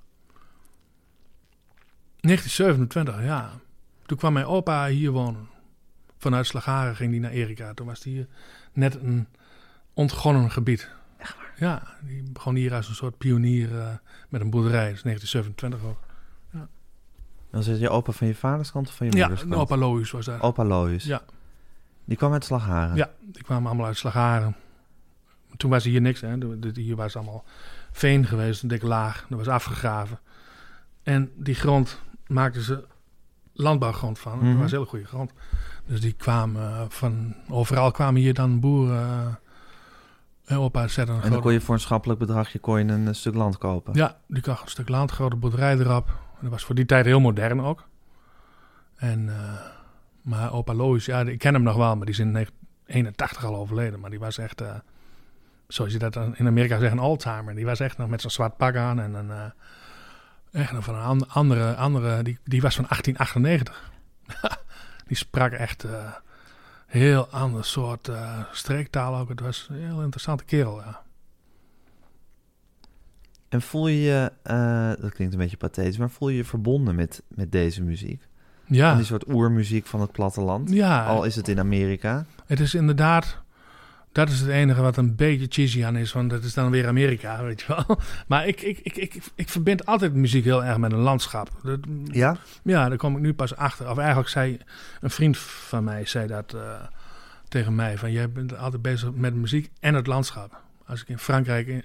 1927, 2.27 3.23
ja. 3.23 3.51
Toen 4.05 4.17
kwam 4.17 4.33
mijn 4.33 4.45
opa 4.45 4.87
hier 4.87 5.11
wonen. 5.11 5.47
Vanuit 6.17 6.45
Slagharen 6.45 6.95
ging 6.95 7.11
hij 7.11 7.19
naar 7.19 7.31
Erika. 7.31 7.73
Toen 7.73 7.85
was 7.87 8.03
hij 8.03 8.13
hier 8.13 8.27
net 8.73 8.95
een 8.95 9.27
ontgonnen 9.93 10.51
gebied. 10.51 10.89
Ja, 11.57 11.83
die 12.01 12.23
begon 12.31 12.55
hier 12.55 12.73
als 12.73 12.89
een 12.89 12.95
soort 12.95 13.17
pionier 13.17 13.79
eh, 13.79 13.87
met 14.29 14.41
een 14.41 14.49
boerderij. 14.49 14.87
Dat 14.87 14.95
is 14.95 15.01
1927 15.01 15.83
ook. 15.89 16.05
Dan 17.51 17.63
zit 17.63 17.79
je 17.79 17.89
opa 17.89 18.11
van 18.11 18.27
je 18.27 18.35
vaders 18.35 18.71
kant 18.71 18.87
of 18.87 18.95
van 18.95 19.05
je 19.05 19.11
Ja, 19.11 19.19
moeders 19.19 19.41
kant? 19.41 19.53
de 19.53 19.59
opa 19.59 19.77
Lois 19.77 20.11
was 20.11 20.25
daar. 20.25 20.41
Opa 20.41 20.63
Lois. 20.65 21.03
Ja. 21.03 21.21
Die 22.05 22.17
kwam 22.17 22.33
uit 22.33 22.45
Slagharen. 22.45 22.95
Ja, 22.95 23.11
die 23.21 23.43
kwamen 23.43 23.67
allemaal 23.67 23.85
uit 23.85 23.97
Slagharen. 23.97 24.55
Toen 25.57 25.69
was 25.69 25.83
hier 25.83 26.01
niks, 26.01 26.21
hè. 26.21 26.35
Hier 26.73 26.95
was 26.95 27.15
allemaal 27.15 27.43
veen 27.91 28.25
geweest, 28.25 28.61
een 28.61 28.67
dikke 28.67 28.87
laag. 28.87 29.25
Dat 29.29 29.37
was 29.37 29.47
afgegraven. 29.47 30.19
En 31.03 31.31
die 31.35 31.55
grond 31.55 32.01
maakten 32.29 32.61
ze 32.61 32.85
landbouwgrond 33.53 34.19
van. 34.19 34.37
Mhm. 34.37 34.51
Dat 34.51 34.61
was 34.61 34.71
hele 34.71 34.85
goede 34.85 35.05
grond. 35.05 35.31
Dus 35.85 36.01
die 36.01 36.13
kwamen 36.13 36.61
eh, 36.61 36.81
van... 36.89 37.35
Overal 37.49 37.91
kwamen 37.91 38.21
hier 38.21 38.33
dan 38.33 38.59
boeren... 38.59 38.97
eh, 38.97 39.33
en 40.45 40.57
opa 40.57 40.87
zette 40.87 41.01
een 41.01 41.07
En 41.15 41.21
dan 41.21 41.29
grote- 41.31 41.43
kon 41.43 41.53
je 41.53 41.61
voor 41.61 41.73
een 41.75 41.81
schappelijk 41.81 42.19
bedragje 42.19 42.59
kon 42.59 42.77
je 42.85 42.93
een 42.93 43.07
eh, 43.07 43.13
stuk 43.13 43.33
land 43.35 43.57
kopen. 43.57 43.93
Ja, 43.93 44.17
die 44.27 44.41
kocht 44.41 44.61
een 44.61 44.67
stuk 44.69 44.89
land, 44.89 45.11
grote 45.11 45.35
boerderij 45.35 45.77
erop. 45.77 46.07
En 46.07 46.41
dat 46.41 46.51
was 46.51 46.63
voor 46.65 46.75
die 46.75 46.85
tijd 46.85 47.05
heel 47.05 47.19
modern 47.19 47.61
ook. 47.61 47.87
En, 48.95 49.29
eh, 49.29 49.53
maar 50.21 50.53
opa 50.53 50.73
Lois, 50.73 51.05
ja, 51.05 51.21
ik 51.21 51.39
ken 51.39 51.53
hem 51.53 51.63
nog 51.63 51.75
wel, 51.75 51.95
maar 51.95 52.05
die 52.05 52.13
is 52.15 52.19
in 52.21 52.31
1981 52.31 53.45
al 53.45 53.55
overleden. 53.55 53.99
Maar 53.99 54.09
die 54.09 54.19
was 54.19 54.37
echt, 54.37 54.61
eh, 54.61 54.75
zoals 55.67 55.91
je 55.91 55.99
dat 55.99 56.15
in 56.15 56.47
Amerika 56.47 56.79
zegt, 56.79 56.91
een 56.91 56.99
oldtimer. 56.99 57.55
Die 57.55 57.65
was 57.65 57.79
echt 57.79 57.97
nog 57.97 58.09
met 58.09 58.21
zo'n 58.21 58.29
zwart 58.31 58.57
pak 58.57 58.75
aan 58.75 58.99
en 58.99 59.13
een, 59.13 59.31
eh, 59.31 59.45
echt 60.57 60.73
van 60.79 60.95
een 60.95 61.01
an- 61.01 61.29
andere, 61.29 61.75
andere 61.75 62.23
die, 62.23 62.37
die 62.43 62.61
was 62.61 62.75
van 62.75 62.85
1898. 62.89 63.91
die 65.07 65.17
sprak 65.17 65.51
echt 65.51 65.83
eh, 65.83 66.13
heel 66.87 67.27
ander 67.27 67.65
soort 67.65 68.07
eh, 68.07 68.39
streektaal 68.51 69.15
ook. 69.17 69.29
Het 69.29 69.39
was 69.39 69.67
een 69.69 69.85
heel 69.85 70.01
interessante 70.01 70.43
kerel, 70.43 70.79
ja. 70.79 71.01
En 73.49 73.61
voel 73.61 73.87
je 73.87 74.01
je, 74.01 74.31
eh, 74.43 75.01
dat 75.01 75.13
klinkt 75.13 75.33
een 75.33 75.39
beetje 75.39 75.57
pathetisch, 75.57 75.97
maar 75.97 76.09
voel 76.09 76.29
je 76.29 76.37
je 76.37 76.45
verbonden 76.45 76.95
met, 76.95 77.23
met 77.27 77.51
deze 77.51 77.83
muziek? 77.83 78.27
Ja, 78.65 78.95
die 78.95 79.05
soort 79.05 79.27
oermuziek 79.29 79.85
van 79.85 80.01
het 80.01 80.11
platteland? 80.11 80.69
ja 80.73 81.05
Al 81.05 81.23
is 81.23 81.35
het 81.35 81.47
in 81.47 81.59
Amerika. 81.59 82.25
Het 82.45 82.59
is 82.59 82.73
inderdaad, 82.73 83.41
dat 84.11 84.29
is 84.29 84.39
het 84.39 84.49
enige 84.49 84.81
wat 84.81 84.97
een 84.97 85.15
beetje 85.15 85.45
cheesy 85.49 85.85
aan 85.85 85.95
is, 85.95 86.13
want 86.13 86.29
dat 86.29 86.43
is 86.43 86.53
dan 86.53 86.71
weer 86.71 86.87
Amerika, 86.87 87.43
weet 87.43 87.61
je 87.61 87.67
wel. 87.67 87.99
Maar 88.27 88.47
ik, 88.47 88.61
ik, 88.61 88.79
ik, 88.79 88.95
ik, 88.95 89.21
ik 89.35 89.49
verbind 89.49 89.85
altijd 89.85 90.13
muziek 90.13 90.43
heel 90.43 90.63
erg 90.63 90.77
met 90.77 90.91
een 90.91 90.99
landschap. 90.99 91.49
Dat, 91.63 91.79
Ja? 92.03 92.37
ja, 92.63 92.89
daar 92.89 92.97
kom 92.97 93.15
ik 93.15 93.21
nu 93.21 93.33
pas 93.33 93.55
achter. 93.55 93.89
Of 93.89 93.97
eigenlijk 93.97 94.29
zei 94.29 94.57
een 95.01 95.09
vriend 95.09 95.37
van 95.37 95.83
mij, 95.83 96.05
zei 96.05 96.27
dat 96.27 96.53
eh, 96.53 96.81
tegen 97.47 97.75
mij, 97.75 97.97
van 97.97 98.11
jij 98.11 98.31
bent 98.31 98.57
altijd 98.57 98.81
bezig 98.81 99.11
met 99.13 99.35
muziek 99.35 99.69
en 99.79 99.93
het 99.93 100.07
landschap. 100.07 100.61
Als 100.85 101.01
ik 101.01 101.09
in 101.09 101.19
Frankrijk 101.19 101.67
in, 101.67 101.83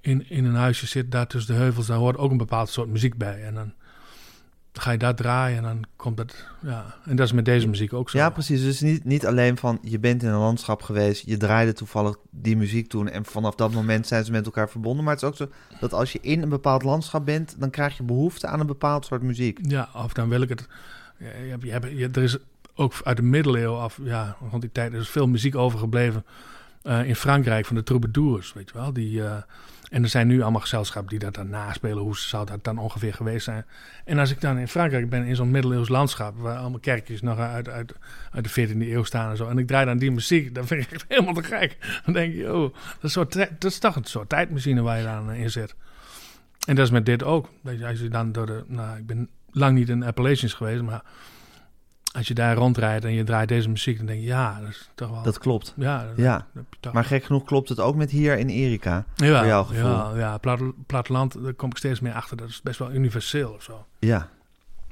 in, 0.00 0.30
in 0.30 0.44
een 0.44 0.54
huisje 0.54 0.86
zit, 0.86 1.12
daar 1.12 1.26
tussen 1.26 1.54
de 1.54 1.60
heuvels, 1.60 1.86
daar 1.86 1.98
hoort 1.98 2.16
ook 2.16 2.30
een 2.30 2.36
bepaald 2.36 2.68
soort 2.68 2.88
muziek 2.88 3.16
bij. 3.16 3.42
En 3.44 3.54
dan 3.54 3.72
ga 4.78 4.90
je 4.90 4.98
dat 4.98 5.16
draaien 5.16 5.56
en 5.56 5.62
dan 5.62 5.84
komt 5.96 6.18
het, 6.18 6.46
ja. 6.62 6.94
En 7.04 7.16
dat 7.16 7.26
is 7.26 7.32
met 7.32 7.44
deze 7.44 7.68
muziek 7.68 7.92
ook 7.92 8.10
zo. 8.10 8.18
Ja, 8.18 8.30
precies. 8.30 8.62
Dus 8.62 8.80
niet, 8.80 9.04
niet 9.04 9.26
alleen 9.26 9.56
van 9.56 9.78
je 9.82 9.98
bent 9.98 10.22
in 10.22 10.28
een 10.28 10.38
landschap 10.38 10.82
geweest, 10.82 11.26
je 11.26 11.36
draaide 11.36 11.72
toevallig 11.72 12.16
die 12.30 12.56
muziek 12.56 12.88
toen 12.88 13.08
en 13.08 13.24
vanaf 13.24 13.54
dat 13.54 13.72
moment 13.72 14.06
zijn 14.06 14.24
ze 14.24 14.30
met 14.30 14.44
elkaar 14.44 14.68
verbonden. 14.70 15.04
Maar 15.04 15.14
het 15.14 15.22
is 15.22 15.28
ook 15.28 15.36
zo 15.36 15.48
dat 15.80 15.92
als 15.92 16.12
je 16.12 16.18
in 16.22 16.42
een 16.42 16.48
bepaald 16.48 16.82
landschap 16.82 17.24
bent, 17.24 17.54
dan 17.58 17.70
krijg 17.70 17.96
je 17.96 18.02
behoefte 18.02 18.46
aan 18.46 18.60
een 18.60 18.66
bepaald 18.66 19.04
soort 19.06 19.22
muziek. 19.22 19.58
Ja, 19.62 19.88
of 19.94 20.12
dan 20.12 20.28
wil 20.28 20.40
ik 20.40 20.48
het. 20.48 20.68
Je 21.18 21.24
hebt, 21.24 21.62
je 21.62 21.70
hebt, 21.70 21.86
je- 21.90 22.08
er 22.12 22.22
is 22.22 22.36
ook 22.74 22.92
uit 23.04 23.16
de 23.16 23.22
middeleeuwen 23.22 23.80
af, 23.80 23.98
ja, 24.02 24.36
rond 24.50 24.60
die 24.62 24.72
tijd 24.72 24.92
er 24.92 25.00
is 25.00 25.08
veel 25.08 25.26
muziek 25.28 25.54
overgebleven 25.56 26.24
eh, 26.82 27.08
in 27.08 27.16
Frankrijk 27.16 27.66
van 27.66 27.76
de 27.76 27.82
troubadours, 27.82 28.52
weet 28.52 28.68
je 28.72 28.78
wel. 28.78 28.92
Die, 28.92 29.22
eh, 29.24 29.36
en 29.90 30.02
er 30.02 30.08
zijn 30.08 30.26
nu 30.26 30.42
allemaal 30.42 30.60
gezelschappen 30.60 31.10
die 31.10 31.18
dat 31.18 31.34
dan 31.34 31.48
naspelen. 31.48 32.02
Hoe 32.02 32.16
zou 32.16 32.46
dat 32.46 32.64
dan 32.64 32.78
ongeveer 32.78 33.14
geweest 33.14 33.44
zijn? 33.44 33.64
En 34.04 34.18
als 34.18 34.30
ik 34.30 34.40
dan 34.40 34.58
in 34.58 34.68
Frankrijk 34.68 35.08
ben, 35.08 35.24
in 35.24 35.36
zo'n 35.36 35.50
middeleeuws 35.50 35.88
landschap, 35.88 36.38
waar 36.38 36.56
allemaal 36.56 36.80
kerkjes 36.80 37.22
nog 37.22 37.38
uit, 37.38 37.68
uit, 37.68 37.92
uit 38.30 38.54
de 38.54 38.68
14e 38.68 38.78
eeuw 38.78 39.04
staan 39.04 39.30
en 39.30 39.36
zo, 39.36 39.48
en 39.48 39.58
ik 39.58 39.66
draai 39.66 39.86
dan 39.86 39.98
die 39.98 40.10
muziek, 40.10 40.54
dan 40.54 40.66
vind 40.66 40.82
ik 40.82 40.90
het 40.90 41.04
helemaal 41.08 41.34
te 41.34 41.42
gek. 41.42 41.76
Dan 42.04 42.14
denk 42.14 42.34
je, 42.34 42.54
oh, 42.54 42.74
dat 42.94 43.02
is, 43.02 43.12
soort, 43.12 43.32
dat 43.32 43.64
is 43.64 43.78
toch 43.78 43.96
een 43.96 44.04
soort 44.04 44.28
tijdmachine 44.28 44.82
waar 44.82 44.98
je 44.98 45.04
dan 45.04 45.32
in 45.32 45.50
zit. 45.50 45.74
En 46.66 46.74
dat 46.74 46.84
is 46.84 46.90
met 46.90 47.06
dit 47.06 47.22
ook. 47.22 47.50
Als 47.82 48.00
je 48.00 48.08
dan 48.08 48.32
door 48.32 48.46
de, 48.46 48.64
nou, 48.66 48.98
ik 48.98 49.06
ben 49.06 49.28
lang 49.50 49.78
niet 49.78 49.88
in 49.88 50.04
Appalachians 50.04 50.52
geweest, 50.52 50.82
maar 50.82 51.02
als 52.16 52.28
je 52.28 52.34
daar 52.34 52.56
rondrijdt 52.56 53.04
en 53.04 53.12
je 53.12 53.24
draait 53.24 53.48
deze 53.48 53.68
muziek, 53.68 53.96
dan 53.96 54.06
denk 54.06 54.20
je, 54.20 54.26
ja, 54.26 54.60
dat 54.60 54.68
is 54.68 54.88
toch 54.94 55.10
wel... 55.10 55.22
Dat 55.22 55.38
klopt. 55.38 55.74
ja, 55.76 56.04
dat, 56.06 56.16
Ja. 56.16 56.46
dat 56.80 56.92
Maar 56.92 57.04
gek 57.04 57.24
genoeg 57.24 57.44
klopt 57.44 57.68
het 57.68 57.80
ook 57.80 57.94
met 57.96 58.10
hier 58.10 58.38
in 58.38 58.48
Erika. 58.48 59.04
ja, 59.16 59.38
voor 59.38 59.46
jouw 59.46 59.64
gevoel. 59.64 59.90
Ja, 59.90 60.12
ja 60.16 60.38
plat, 60.38 60.60
platteland, 60.86 61.42
daar 61.42 61.54
kom 61.54 61.70
ik 61.70 61.76
steeds 61.76 62.00
meer 62.00 62.12
achter. 62.12 62.36
Dat 62.36 62.48
is 62.48 62.62
best 62.62 62.78
wel 62.78 62.92
universeel 62.92 63.50
of 63.50 63.62
zo. 63.62 63.86
Ja, 63.98 64.28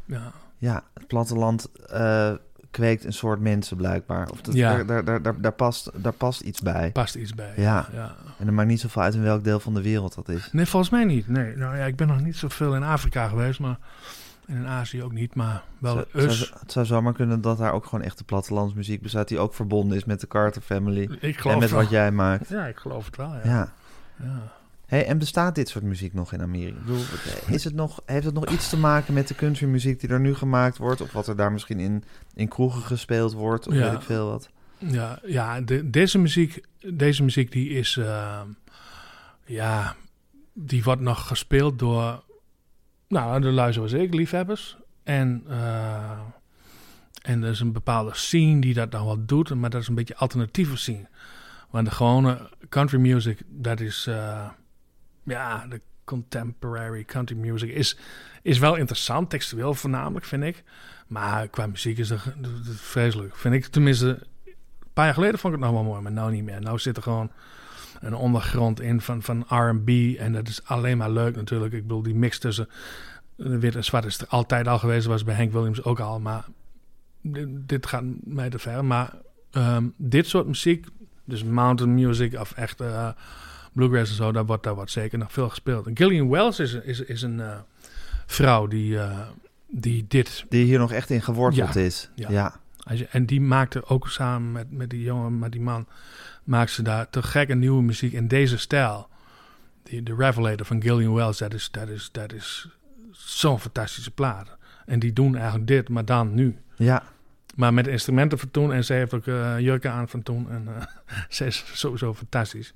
Ja, 0.04 0.32
ja 0.58 0.82
het 0.94 1.06
platteland 1.06 1.68
eh, 1.90 2.32
kweekt 2.70 3.04
een 3.04 3.12
soort 3.12 3.40
mensen 3.40 3.76
blijkbaar. 3.76 4.30
Of 4.30 4.40
dat, 4.40 4.54
Ja. 4.54 4.74
daar, 4.74 4.86
daar, 4.86 5.04
daar, 5.04 5.22
daar, 5.22 5.40
daar 5.40 5.52
past, 5.52 5.90
daar 5.94 6.12
past 6.12 6.40
iets 6.40 6.60
bij. 6.60 6.90
past 6.92 7.14
iets 7.14 7.34
bij. 7.34 7.52
Ja. 7.56 7.88
ja. 7.92 8.14
En 8.38 8.46
het 8.46 8.54
maakt 8.54 8.68
niet 8.68 8.80
zoveel 8.80 9.02
uit 9.02 9.14
in 9.14 9.22
welk 9.22 9.44
deel 9.44 9.60
van 9.60 9.74
de 9.74 9.82
wereld 9.82 10.14
dat 10.14 10.28
is. 10.28 10.48
Nee, 10.52 10.66
volgens 10.66 10.90
mij 10.90 11.04
niet. 11.04 11.28
Nee, 11.28 11.56
nou 11.56 11.76
ja, 11.76 11.84
ik 11.84 11.96
ben 11.96 12.06
nog 12.08 12.20
niet 12.20 12.36
zoveel 12.36 12.74
in 12.74 12.82
Afrika 12.82 13.28
geweest, 13.28 13.60
maar 13.60 13.78
en 14.46 14.56
in 14.56 14.66
Azië 14.66 15.02
ook 15.02 15.12
niet, 15.12 15.34
maar 15.34 15.62
wel 15.78 15.92
Zou- 16.12 16.26
us. 16.26 16.38
zou- 16.38 16.58
het 16.60 16.72
zou 16.72 16.86
zomaar 16.86 17.12
kunnen 17.12 17.40
dat 17.40 17.58
daar 17.58 17.72
ook 17.72 17.84
gewoon 17.84 18.04
echte 18.04 18.24
plattelandsmuziek 18.24 19.02
bestaat... 19.02 19.28
die 19.28 19.38
ook 19.38 19.54
verbonden 19.54 19.96
is 19.96 20.04
met 20.04 20.20
de 20.20 20.26
Carter 20.26 20.62
Family. 20.62 21.08
Ik 21.20 21.38
geloof 21.38 21.54
En 21.54 21.60
met 21.60 21.70
wel. 21.70 21.80
wat 21.80 21.90
jij 21.90 22.10
maakt. 22.12 22.48
Ja, 22.48 22.66
ik 22.66 22.76
geloof 22.76 23.06
het 23.06 23.16
wel. 23.16 23.34
Ja. 23.34 23.40
Ja. 23.44 23.72
Ja. 24.22 24.52
Hey, 24.86 25.06
en 25.06 25.18
bestaat 25.18 25.54
dit 25.54 25.68
soort 25.68 25.84
muziek 25.84 26.14
nog 26.14 26.32
in 26.32 26.42
Amerika? 26.42 26.76
Ik 26.78 26.84
bedoel, 26.84 27.02
is 27.46 27.64
het 27.64 27.74
nog, 27.74 28.00
heeft 28.06 28.24
het 28.24 28.34
nog 28.34 28.46
iets 28.46 28.68
te 28.68 28.76
maken 28.78 29.14
met 29.14 29.28
de 29.28 29.34
countrymuziek 29.34 30.00
die 30.00 30.08
er 30.10 30.20
nu 30.20 30.34
gemaakt 30.34 30.76
wordt? 30.78 31.00
Of 31.00 31.12
wat 31.12 31.26
er 31.28 31.36
daar 31.36 31.52
misschien 31.52 31.80
in, 31.80 32.04
in 32.34 32.48
kroegen 32.48 32.82
gespeeld 32.82 33.32
wordt? 33.32 33.66
Of 33.68 33.74
Ja. 33.74 33.80
weet 33.80 33.92
ik 33.92 34.02
veel 34.06 34.26
wat? 34.30 34.48
Ja, 34.78 35.18
ja 35.26 35.60
de- 35.60 35.90
deze, 35.90 36.18
muziek, 36.18 36.60
deze 36.94 37.22
muziek 37.22 37.52
die 37.52 37.68
is, 37.68 37.96
eh, 37.96 38.40
ja, 39.44 39.94
die 40.52 40.82
wordt 40.84 41.00
nog 41.00 41.26
gespeeld 41.26 41.78
door, 41.78 42.22
nou, 43.14 43.40
de 43.40 43.50
luisteraars 43.50 43.92
ik, 43.92 44.14
liefhebbers. 44.14 44.76
En, 45.02 45.44
eh, 45.48 46.20
en 47.22 47.42
er 47.42 47.50
is 47.50 47.60
een 47.60 47.72
bepaalde 47.72 48.14
scene 48.14 48.60
die 48.60 48.74
dat 48.74 48.90
nog 48.90 49.04
wel 49.04 49.24
doet, 49.24 49.54
maar 49.54 49.70
dat 49.70 49.80
is 49.80 49.88
een 49.88 49.94
beetje 49.94 50.16
alternatieve 50.16 50.76
scene. 50.76 51.08
Want 51.70 51.86
de 51.86 51.94
gewone 51.94 52.50
country 52.68 52.98
music, 52.98 53.38
dat 53.48 53.80
is, 53.80 54.06
eh, 54.06 54.48
ja, 55.24 55.66
de 55.66 55.80
contemporary 56.04 57.04
country 57.04 57.36
music 57.36 57.70
is, 57.70 57.98
is 58.42 58.58
wel 58.58 58.74
interessant, 58.74 59.30
textueel 59.30 59.74
voornamelijk, 59.74 60.24
vind 60.24 60.42
ik. 60.42 60.62
Maar 61.06 61.48
qua 61.48 61.66
muziek 61.66 61.98
is 61.98 62.10
het 62.10 62.22
vreselijk, 62.66 63.36
vind 63.36 63.54
ik. 63.54 63.66
Tenminste, 63.66 64.08
een 64.44 64.56
paar 64.92 65.04
jaar 65.04 65.14
geleden 65.14 65.38
vond 65.38 65.54
ik 65.54 65.60
het 65.60 65.68
nog 65.70 65.78
wel 65.80 65.90
mooi, 65.90 66.02
maar 66.02 66.12
nou 66.12 66.32
niet 66.32 66.44
meer. 66.44 66.60
Nou 66.60 66.78
zit 66.78 66.96
er 66.96 67.02
gewoon 67.02 67.30
een 68.04 68.14
ondergrond 68.14 68.80
in 68.80 69.00
van, 69.00 69.22
van 69.22 69.44
R&B 69.48 69.88
en 70.18 70.32
dat 70.32 70.48
is 70.48 70.60
alleen 70.64 70.96
maar 70.98 71.10
leuk 71.10 71.36
natuurlijk. 71.36 71.72
Ik 71.72 71.82
bedoel, 71.82 72.02
die 72.02 72.14
mix 72.14 72.38
tussen 72.38 72.68
de 73.36 73.58
wit 73.58 73.74
en 73.76 73.84
zwart 73.84 74.04
is 74.04 74.18
er 74.20 74.26
altijd 74.28 74.66
al 74.68 74.78
geweest, 74.78 75.06
was 75.06 75.24
bij 75.24 75.34
Hank 75.34 75.52
Williams 75.52 75.82
ook 75.82 76.00
al, 76.00 76.20
maar 76.20 76.44
dit, 77.20 77.48
dit 77.50 77.86
gaat 77.86 78.04
mij 78.24 78.50
te 78.50 78.58
ver. 78.58 78.84
Maar 78.84 79.12
ehm, 79.50 79.84
dit 79.96 80.26
soort 80.26 80.46
muziek, 80.46 80.86
dus 81.24 81.44
mountain 81.44 81.94
music 81.94 82.40
of 82.40 82.52
echt 82.52 82.80
eh, 82.80 83.08
bluegrass 83.72 84.10
en 84.10 84.16
zo, 84.16 84.32
daar 84.32 84.46
wordt, 84.46 84.62
daar 84.62 84.74
wordt 84.74 84.90
zeker 84.90 85.18
nog 85.18 85.32
veel 85.32 85.48
gespeeld. 85.48 85.86
En 85.86 85.96
Gillian 85.96 86.28
Wells 86.28 86.58
is, 86.58 86.72
is, 86.72 87.00
is 87.00 87.22
een 87.22 87.40
eh, 87.40 87.56
vrouw 88.26 88.66
die, 88.66 88.98
eh, 88.98 89.20
die 89.68 90.04
dit 90.08 90.44
Die 90.48 90.64
hier 90.64 90.78
nog 90.78 90.92
echt 90.92 91.10
in 91.10 91.22
geworteld 91.22 91.74
Ja. 91.74 91.80
is. 91.80 92.10
Ja. 92.14 92.30
ja. 92.30 92.54
En 93.10 93.26
die 93.26 93.40
maakte 93.40 93.86
ook 93.86 94.08
samen 94.08 94.52
met, 94.52 94.70
met 94.70 94.90
die 94.90 95.02
jongen, 95.02 95.38
met 95.38 95.52
die 95.52 95.60
man, 95.60 95.86
maakte 96.44 96.72
ze 96.74 96.82
daar 96.82 97.10
te 97.10 97.22
gekke 97.22 97.54
nieuwe 97.54 97.82
muziek 97.82 98.12
in 98.12 98.28
deze 98.28 98.58
stijl. 98.58 99.08
Die, 99.82 100.02
de 100.02 100.14
Revelator 100.18 100.66
van 100.66 100.82
Gillian 100.82 101.14
Wells, 101.14 101.38
dat 101.38 101.54
is, 101.54 101.70
dat 101.70 101.88
is, 101.88 102.08
dat 102.12 102.32
is 102.32 102.68
zo'n 103.12 103.60
fantastische 103.60 104.10
plaat. 104.10 104.56
En 104.86 104.98
die 104.98 105.12
doen 105.12 105.36
eigenlijk 105.36 105.66
dit, 105.66 105.88
maar 105.88 106.04
dan 106.04 106.34
nu. 106.34 106.56
ja. 106.76 107.02
Maar 107.54 107.74
met 107.74 107.86
instrumenten 107.86 108.38
van 108.38 108.50
toen. 108.50 108.72
En 108.72 108.84
zij 108.84 108.96
heeft 108.96 109.14
ook 109.14 109.26
eh, 109.26 109.58
jurken 109.58 109.90
aan 109.92 110.08
van 110.08 110.22
toen. 110.22 110.50
En 110.50 110.68
eh 110.76 110.82
zij 111.28 111.46
is 111.46 111.64
sowieso 111.72 112.14
fantastisch. 112.14 112.74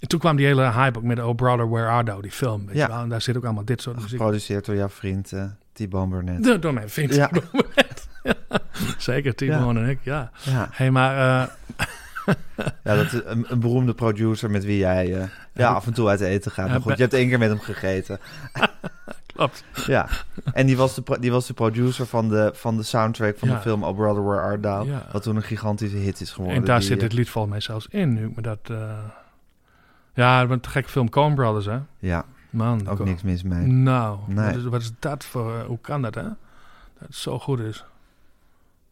En 0.00 0.08
toen 0.08 0.18
kwam 0.20 0.36
die 0.36 0.46
hele 0.46 0.70
hype 0.72 0.98
ook 0.98 1.04
met 1.04 1.18
Oh 1.22 1.34
Brother, 1.34 1.68
Where 1.70 1.88
Art 1.88 2.06
Thou, 2.06 2.22
die 2.22 2.30
film. 2.30 2.66
Weet 2.66 2.76
Ja. 2.76 2.86
je 2.86 2.92
wel? 2.92 3.02
En 3.02 3.08
daar 3.08 3.22
zit 3.22 3.36
ook 3.36 3.44
allemaal 3.44 3.64
dit 3.64 3.82
soort 3.82 3.96
muziek. 3.96 4.10
Geproduceerd 4.10 4.64
door 4.64 4.74
jouw 4.76 4.88
vriend 4.88 5.32
eh 5.32 5.44
T-Bone 5.72 6.08
Burnett. 6.10 6.44
Door, 6.44 6.60
door 6.60 6.72
mijn 6.74 6.88
vriend. 6.90 7.14
Ja. 7.14 7.30
Zeker, 8.98 9.34
Timon 9.34 9.76
en 9.76 9.88
ik, 9.88 9.98
ja. 10.02 10.30
Ja. 10.44 10.68
hey, 10.72 10.90
maar... 10.90 11.16
Ja, 12.84 12.94
dat 12.94 13.04
is 13.04 13.12
een, 13.24 13.44
een 13.48 13.60
beroemde 13.60 13.94
producer 13.94 14.50
met 14.50 14.64
wie 14.64 14.78
jij 14.78 15.14
eh, 15.20 15.28
ja, 15.52 15.72
af 15.72 15.86
en 15.86 15.92
toe 15.94 16.08
uit 16.08 16.20
eten 16.20 16.50
gaat. 16.50 16.68
Maar 16.68 16.80
goed, 16.80 16.96
je 16.96 17.02
hebt 17.02 17.14
één 17.14 17.28
keer 17.28 17.38
met 17.38 17.48
hem 17.48 17.58
gegeten. 17.60 18.18
Klopt. 19.34 19.64
Ja, 19.86 20.08
en 20.52 20.66
die 20.66 20.76
was 20.76 20.94
de, 20.94 21.16
die 21.20 21.30
was 21.32 21.46
de 21.46 21.54
producer 21.54 22.06
van 22.06 22.28
de, 22.28 22.50
van 22.54 22.76
de 22.76 22.82
soundtrack 22.82 23.38
van 23.38 23.48
Ja. 23.48 23.54
de 23.54 23.60
film 23.60 23.84
Oh 23.84 23.96
Brother, 23.96 24.24
Where 24.24 24.40
Art 24.40 24.62
Thou? 24.62 24.86
Ja. 24.90 25.06
Wat 25.12 25.22
toen 25.22 25.36
een 25.36 25.42
gigantische 25.42 25.96
hit 25.96 26.20
is 26.20 26.30
geworden. 26.30 26.56
En 26.60 26.64
daar 26.64 26.78
die, 26.78 26.86
zit 26.88 26.96
eh, 26.96 27.02
dit 27.02 27.12
lied 27.12 27.28
volgens 27.30 27.52
mij 27.52 27.62
zelfs 27.62 27.86
in 27.90 28.12
nu. 28.12 28.30
Maar 28.34 28.42
dat... 28.42 28.58
eh, 28.70 28.98
ja, 30.14 30.42
een 30.42 30.66
gekke 30.66 30.88
film 30.88 31.08
Coen 31.10 31.34
Brothers, 31.34 31.66
hè? 31.66 31.78
Ja, 31.98 32.24
Man. 32.50 32.88
ook 32.88 33.04
niks 33.04 33.22
mis 33.22 33.42
mee. 33.42 33.66
Nou, 33.66 34.18
Nee. 34.26 34.46
wat, 34.46 34.54
is, 34.56 34.64
wat 34.64 34.80
is 34.80 34.90
dat 34.98 35.24
voor... 35.24 35.54
eh, 35.58 35.64
hoe 35.64 35.78
kan 35.80 36.02
dat, 36.02 36.14
hè? 36.14 36.22
Dat 36.22 36.32
het 37.06 37.14
zo 37.16 37.38
goed 37.38 37.60
is. 37.60 37.84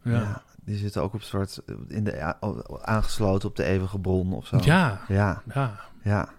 Ja. 0.01 0.11
Ja. 0.11 0.41
Die 0.65 0.77
zitten 0.77 1.01
ook 1.01 1.13
op 1.13 1.21
soort 1.21 1.61
in 1.87 2.03
de, 2.03 2.35
aangesloten 2.81 3.49
op 3.49 3.55
de 3.55 3.63
eeuwige 3.63 3.99
bron 3.99 4.33
of 4.33 4.47
zo. 4.47 4.59
Ja, 4.61 5.01
Ja, 5.07 5.41
ja. 5.53 5.79
ja. 6.03 6.29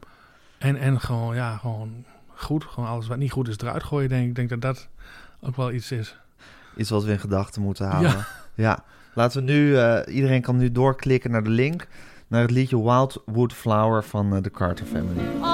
En, 0.58 0.76
en 0.76 1.00
gewoon, 1.00 1.34
ja, 1.34 1.56
gewoon 1.56 2.04
goed. 2.34 2.64
Gewoon 2.64 2.88
alles 2.88 3.06
wat 3.06 3.18
niet 3.18 3.32
goed 3.32 3.48
is 3.48 3.58
eruit 3.58 3.82
gooien, 3.82 4.08
denk 4.08 4.22
ik. 4.22 4.28
Ik 4.28 4.34
denk 4.34 4.48
dat 4.48 4.60
dat 4.60 4.88
ook 5.40 5.56
wel 5.56 5.72
iets 5.72 5.92
is. 5.92 6.16
Iets 6.76 6.90
wat 6.90 7.04
we 7.04 7.12
in 7.12 7.18
gedachten 7.18 7.62
moeten 7.62 7.86
houden. 7.86 8.10
Ja. 8.10 8.26
Ja. 8.54 8.84
Laten 9.14 9.44
we 9.44 9.52
nu, 9.52 9.76
eh, 9.76 10.14
iedereen 10.14 10.42
kan 10.42 10.56
nu 10.56 10.72
doorklikken 10.72 11.30
naar 11.30 11.44
de 11.44 11.50
link. 11.50 11.86
Naar 12.26 12.42
het 12.42 12.50
liedje 12.50 12.82
Wildwood 12.82 13.52
Flower 13.52 14.04
van 14.04 14.36
eh, 14.36 14.42
de 14.42 14.50
Carter 14.50 14.86
Family. 14.86 15.53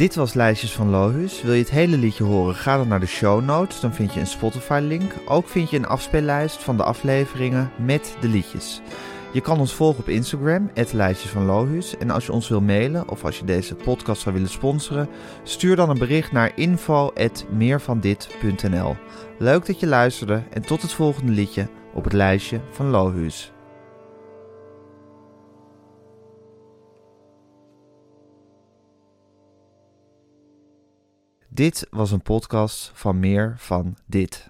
Dit 0.00 0.14
was 0.14 0.34
Lijstjes 0.34 0.72
van 0.72 0.90
Lohuus. 0.90 1.42
Wil 1.42 1.52
je 1.52 1.60
het 1.60 1.70
hele 1.70 1.96
liedje 1.96 2.24
horen? 2.24 2.54
Ga 2.54 2.76
dan 2.76 2.88
naar 2.88 3.00
de 3.00 3.06
show 3.06 3.44
notes. 3.44 3.80
Dan 3.80 3.94
vind 3.94 4.14
je 4.14 4.20
een 4.20 4.26
Spotify-link. 4.26 5.12
Ook 5.26 5.48
vind 5.48 5.70
je 5.70 5.76
een 5.76 5.86
afspeellijst 5.86 6.62
van 6.62 6.76
de 6.76 6.82
afleveringen 6.82 7.70
met 7.78 8.16
de 8.20 8.28
liedjes. 8.28 8.80
Je 9.32 9.40
kan 9.40 9.58
ons 9.58 9.74
volgen 9.74 10.00
op 10.00 10.08
Instagram, 10.08 10.70
Lijstjes 10.92 11.30
van 11.30 11.44
Lohuus. 11.44 11.96
En 11.96 12.10
als 12.10 12.26
je 12.26 12.32
ons 12.32 12.48
wil 12.48 12.60
mailen 12.60 13.08
of 13.08 13.24
als 13.24 13.38
je 13.38 13.44
deze 13.44 13.74
podcast 13.74 14.22
zou 14.22 14.34
willen 14.34 14.50
sponsoren, 14.50 15.08
stuur 15.42 15.76
dan 15.76 15.90
een 15.90 15.98
bericht 15.98 16.32
naar 16.32 16.52
info.meervandit.nl. 16.54 18.96
Leuk 19.38 19.66
dat 19.66 19.80
je 19.80 19.86
luisterde 19.86 20.42
en 20.50 20.62
tot 20.62 20.82
het 20.82 20.92
volgende 20.92 21.32
liedje 21.32 21.68
op 21.94 22.04
het 22.04 22.12
lijstje 22.12 22.60
van 22.70 22.90
Lohuus. 22.90 23.52
Dit 31.52 31.86
was 31.90 32.10
een 32.10 32.22
podcast 32.22 32.90
van 32.94 33.20
meer 33.20 33.54
van 33.58 33.96
dit. 34.06 34.49